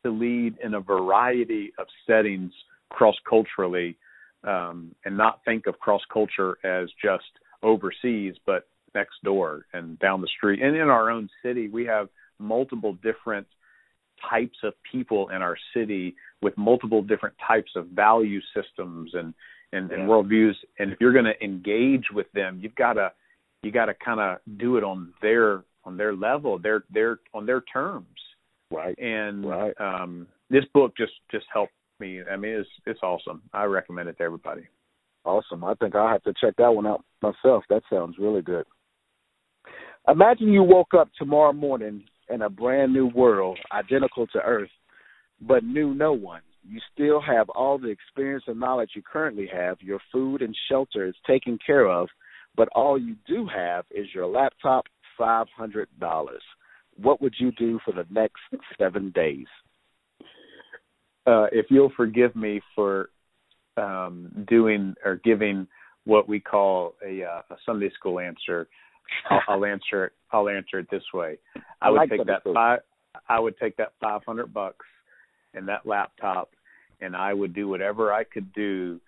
to 0.04 0.11
lead 0.11 0.57
in 0.62 0.74
a 0.74 0.80
variety 0.80 1.72
of 1.78 1.87
settings 2.07 2.52
cross 2.90 3.16
culturally, 3.28 3.96
um, 4.44 4.94
and 5.04 5.16
not 5.16 5.40
think 5.44 5.66
of 5.66 5.78
cross 5.78 6.02
culture 6.12 6.59
as 6.64 6.88
just 7.02 7.24
overseas, 7.62 8.35
but 8.46 8.68
next 8.94 9.14
door 9.24 9.66
and 9.72 9.98
down 9.98 10.20
the 10.20 10.28
street. 10.37 10.62
And 10.62 10.76
in 10.76 10.88
our 10.88 11.11
own 11.11 11.28
city, 11.42 11.68
we 11.68 11.85
have 11.87 12.09
multiple 12.38 12.94
different 13.02 13.46
types 14.30 14.59
of 14.62 14.74
people 14.90 15.30
in 15.30 15.42
our 15.42 15.57
city 15.74 16.14
with 16.40 16.57
multiple 16.57 17.02
different 17.02 17.35
types 17.46 17.72
of 17.76 17.87
value 17.88 18.40
systems 18.54 19.12
and 19.14 19.35
and, 19.72 19.90
yeah. 19.90 19.96
and 19.96 20.09
worldviews. 20.09 20.54
And 20.78 20.92
if 20.92 21.00
you're 21.00 21.12
going 21.12 21.24
to 21.24 21.44
engage 21.44 22.04
with 22.12 22.30
them, 22.33 22.61
you've 22.62 22.76
got 22.76 22.94
to 22.94 23.12
you 23.62 23.72
got 23.72 23.87
to 23.87 23.94
kind 23.94 24.20
of 24.20 24.38
do 24.59 24.76
it 24.76 24.85
on 24.85 25.12
their 25.22 25.64
on 25.85 25.97
their 25.97 26.14
level, 26.14 26.59
their 26.59 26.85
their 26.92 27.18
on 27.33 27.47
their 27.47 27.62
terms. 27.62 28.07
Right. 28.70 28.99
And 28.99 29.49
right. 29.49 29.75
um 29.81 30.27
this 30.51 30.64
book 30.73 30.97
just 30.97 31.12
just 31.31 31.47
helped 31.53 31.73
me. 32.01 32.23
I 32.23 32.37
mean, 32.37 32.53
it's 32.53 32.68
it's 32.87 33.01
awesome. 33.03 33.42
I 33.53 33.64
recommend 33.64 34.09
it 34.09 34.18
to 34.18 34.25
everybody. 34.25 34.62
Awesome. 35.25 35.64
I 35.64 35.75
think 35.75 35.94
I'll 35.94 36.09
have 36.09 36.23
to 36.25 36.35
check 36.40 36.55
that 36.59 36.75
one 36.75 36.87
out 36.87 37.05
myself. 37.23 37.64
That 37.70 37.83
sounds 37.90 38.16
really 38.18 38.42
good. 38.42 38.66
Imagine 40.07 40.53
you 40.53 40.62
woke 40.62 40.92
up 40.92 41.09
tomorrow 41.16 41.55
morning 41.55 42.05
in 42.29 42.42
a 42.42 42.51
brand 42.51 42.92
new 42.92 43.07
world, 43.07 43.59
identical 43.73 44.27
to 44.29 44.38
Earth, 44.38 44.70
but 45.40 45.64
knew 45.64 45.94
no 45.94 46.12
one. 46.12 46.42
You 46.66 46.79
still 46.92 47.20
have 47.20 47.49
all 47.51 47.79
the 47.79 47.88
experience 47.88 48.44
and 48.47 48.61
knowledge 48.61 48.90
you 48.94 49.03
currently 49.03 49.49
have. 49.53 49.79
Your 49.81 50.01
food 50.12 50.42
and 50.42 50.55
shelter 50.68 51.07
is 51.07 51.14
taken 51.27 51.59
care 51.64 51.87
of, 51.87 52.09
but 52.57 52.68
all 52.75 52.99
you 52.99 53.16
do 53.27 53.47
have 53.47 53.85
is 53.90 54.07
your 54.14 54.27
laptop, 54.27 54.85
$500. 55.18 55.87
What 56.96 57.20
would 57.20 57.35
you 57.38 57.53
do 57.53 57.81
for 57.85 57.92
the 57.92 58.07
next 58.11 58.40
seven 58.79 59.11
days? 59.11 59.46
Uh, 61.27 61.46
if 61.53 61.66
you'll 61.70 61.92
forgive 61.96 62.37
me 62.37 62.61
for 62.74 63.11
um, 63.77 64.31
doing 64.48 64.94
or 65.05 65.20
giving 65.24 65.66
what 66.05 66.29
we 66.29 66.38
call 66.38 66.94
a, 67.05 67.22
uh, 67.22 67.42
a 67.50 67.57
Sunday 67.64 67.90
school 67.98 68.20
answer, 68.20 68.68
I'll, 69.31 69.40
I'll, 69.48 69.64
answer 69.64 70.07
it. 70.07 70.12
I'll 70.33 70.48
answer 70.48 70.79
it 70.79 70.90
this 70.90 71.03
way. 71.12 71.38
I, 71.57 71.88
I 71.88 71.90
would 71.90 71.96
like 71.96 72.11
take 72.11 72.27
that 72.27 72.42
five. 72.53 72.81
I 73.29 73.40
would 73.40 73.57
take 73.59 73.77
that 73.79 73.92
five 74.00 74.22
hundred 74.27 74.53
bucks 74.53 74.87
and 75.55 75.68
that 75.68 75.87
laptop, 75.87 76.50
and 77.00 77.16
I 77.16 77.33
would 77.33 77.55
do 77.55 77.68
whatever 77.68 78.12
I 78.12 78.24
could 78.24 78.53
do 78.53 79.00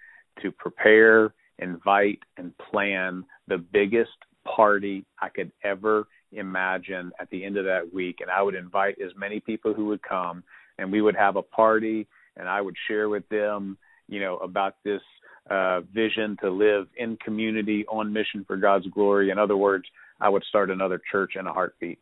to 0.42 0.53
prepare, 0.53 1.35
invite, 1.59 2.21
and 2.37 2.57
plan 2.59 3.25
the 3.49 3.59
biggest 3.59 4.16
party 4.55 5.05
I 5.21 5.29
could 5.29 5.53
ever 5.65 6.07
imagine 6.33 7.13
at 7.21 7.31
the 7.31 7.45
end 7.45 7.57
of 7.57 7.65
that 7.65 7.93
week. 7.93 8.19
And 8.21 8.31
I 8.31 8.43
would 8.43 8.55
invite 8.55 8.97
as 9.05 9.13
many 9.17 9.41
people 9.41 9.75
who 9.75 9.87
would 9.87 10.03
come, 10.03 10.43
and 10.79 10.91
we 10.91 11.03
would 11.03 11.17
have 11.17 11.37
a 11.37 11.43
party, 11.43 12.07
and 12.37 12.49
I 12.49 12.61
would 12.61 12.77
share 12.89 13.09
with 13.09 13.29
them, 13.29 13.79
you 14.09 14.21
know, 14.21 14.37
about 14.39 14.77
this 14.85 15.03
uh, 15.51 15.81
vision 15.95 16.37
to 16.43 16.51
live 16.51 16.87
in 16.97 17.17
community 17.25 17.85
on 17.89 18.13
mission 18.13 18.45
for 18.47 18.57
God's 18.57 18.87
glory. 18.89 19.31
In 19.31 19.39
other 19.39 19.57
words, 19.57 19.85
I 20.21 20.29
would 20.29 20.45
start 20.45 20.71
another 20.71 21.01
church 21.11 21.33
in 21.39 21.47
a 21.47 21.53
heartbeat. 21.53 21.99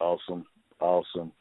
Awesome. 0.00 0.44
Awesome. 0.80 1.32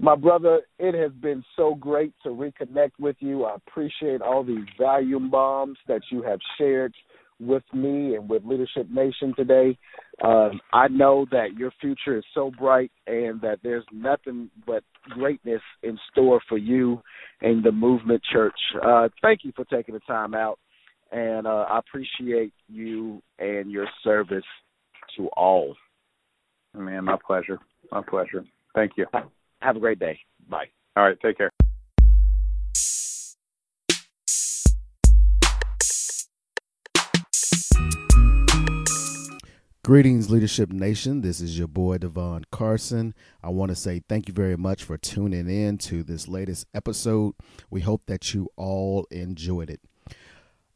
My 0.00 0.14
brother, 0.14 0.60
it 0.78 0.94
has 0.94 1.12
been 1.20 1.44
so 1.56 1.74
great 1.74 2.12
to 2.22 2.28
reconnect 2.28 2.92
with 3.00 3.16
you. 3.18 3.44
I 3.44 3.56
appreciate 3.56 4.22
all 4.22 4.44
these 4.44 4.64
volume 4.78 5.28
bombs 5.28 5.76
that 5.88 6.02
you 6.10 6.22
have 6.22 6.38
shared 6.56 6.94
with 7.40 7.62
me 7.72 8.14
and 8.16 8.28
with 8.28 8.44
Leadership 8.44 8.88
Nation 8.90 9.34
today. 9.36 9.78
Um, 10.22 10.60
I 10.72 10.88
know 10.88 11.26
that 11.30 11.54
your 11.56 11.72
future 11.80 12.18
is 12.18 12.24
so 12.34 12.50
bright 12.58 12.90
and 13.06 13.40
that 13.40 13.58
there's 13.62 13.84
nothing 13.92 14.50
but 14.66 14.82
greatness 15.04 15.62
in 15.82 15.98
store 16.10 16.40
for 16.48 16.58
you 16.58 17.00
and 17.40 17.64
the 17.64 17.72
Movement 17.72 18.22
Church. 18.32 18.58
Uh, 18.84 19.08
thank 19.22 19.40
you 19.44 19.52
for 19.54 19.64
taking 19.66 19.94
the 19.94 20.00
time 20.00 20.34
out, 20.34 20.58
and 21.12 21.46
uh, 21.46 21.66
I 21.68 21.78
appreciate 21.78 22.52
you 22.68 23.22
and 23.38 23.70
your 23.70 23.86
service 24.02 24.44
to 25.16 25.28
all. 25.36 25.76
Man, 26.74 27.04
my 27.04 27.16
pleasure. 27.24 27.58
My 27.90 28.02
pleasure. 28.02 28.44
Thank 28.74 28.92
you. 28.96 29.06
Have 29.60 29.76
a 29.76 29.80
great 29.80 29.98
day. 29.98 30.18
Bye. 30.48 30.66
All 30.96 31.04
right. 31.04 31.18
Take 31.20 31.38
care. 31.38 31.50
Greetings, 39.88 40.28
Leadership 40.28 40.70
Nation. 40.70 41.22
This 41.22 41.40
is 41.40 41.58
your 41.58 41.66
boy, 41.66 41.96
Devon 41.96 42.44
Carson. 42.52 43.14
I 43.42 43.48
want 43.48 43.70
to 43.70 43.74
say 43.74 44.02
thank 44.06 44.28
you 44.28 44.34
very 44.34 44.54
much 44.54 44.84
for 44.84 44.98
tuning 44.98 45.48
in 45.48 45.78
to 45.78 46.02
this 46.02 46.28
latest 46.28 46.66
episode. 46.74 47.34
We 47.70 47.80
hope 47.80 48.02
that 48.04 48.34
you 48.34 48.50
all 48.54 49.06
enjoyed 49.10 49.70
it. 49.70 49.80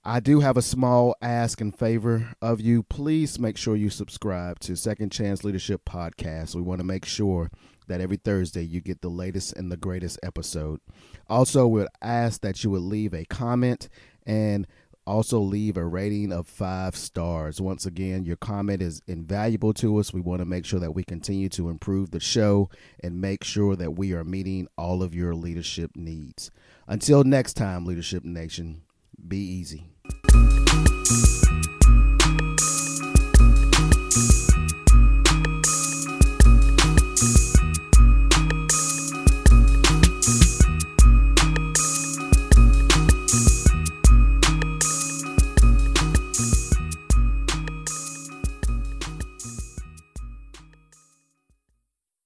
I 0.03 0.20
do 0.20 0.40
have 0.40 0.57
a 0.57 0.62
small 0.62 1.14
ask 1.20 1.61
in 1.61 1.72
favor 1.72 2.33
of 2.40 2.62
you. 2.62 2.85
Please 2.85 3.38
make 3.38 3.59
sure 3.59 3.77
you 3.77 3.90
subscribe 3.90 4.61
to 4.61 4.77
Second 4.77 5.12
Chance 5.12 5.44
Leadership 5.44 5.83
Podcast. 5.85 6.55
We 6.55 6.62
want 6.62 6.79
to 6.79 6.87
make 6.87 7.05
sure 7.05 7.51
that 7.88 8.01
every 8.01 8.16
Thursday 8.16 8.62
you 8.62 8.81
get 8.81 9.03
the 9.03 9.11
latest 9.11 9.53
and 9.59 9.70
the 9.70 9.77
greatest 9.77 10.18
episode. 10.22 10.81
Also, 11.29 11.66
we 11.68 11.81
would 11.81 11.90
ask 12.01 12.40
that 12.40 12.64
you 12.64 12.70
would 12.70 12.81
leave 12.81 13.12
a 13.12 13.27
comment 13.27 13.90
and 14.25 14.66
also 15.07 15.38
leave 15.38 15.77
a 15.77 15.85
rating 15.85 16.33
of 16.33 16.47
five 16.47 16.97
stars. 16.97 17.61
Once 17.61 17.87
again, 17.87 18.25
your 18.25 18.37
comment 18.37 18.83
is 18.83 19.03
invaluable 19.07 19.73
to 19.75 19.99
us. 19.99 20.12
We 20.12 20.21
want 20.21 20.41
to 20.41 20.45
make 20.45 20.65
sure 20.65 20.81
that 20.81 20.93
we 20.93 21.05
continue 21.05 21.49
to 21.51 21.69
improve 21.69 22.11
the 22.11 22.21
show 22.21 22.71
and 23.03 23.21
make 23.21 23.45
sure 23.45 23.77
that 23.77 23.93
we 23.93 24.12
are 24.12 24.25
meeting 24.25 24.69
all 24.79 25.03
of 25.03 25.15
your 25.15 25.35
leadership 25.35 25.93
needs. 25.95 26.51
Until 26.87 27.25
next 27.25 27.55
time, 27.55 27.85
Leadership 27.85 28.25
Nation, 28.25 28.83
be 29.27 29.38
easy. 29.38 29.88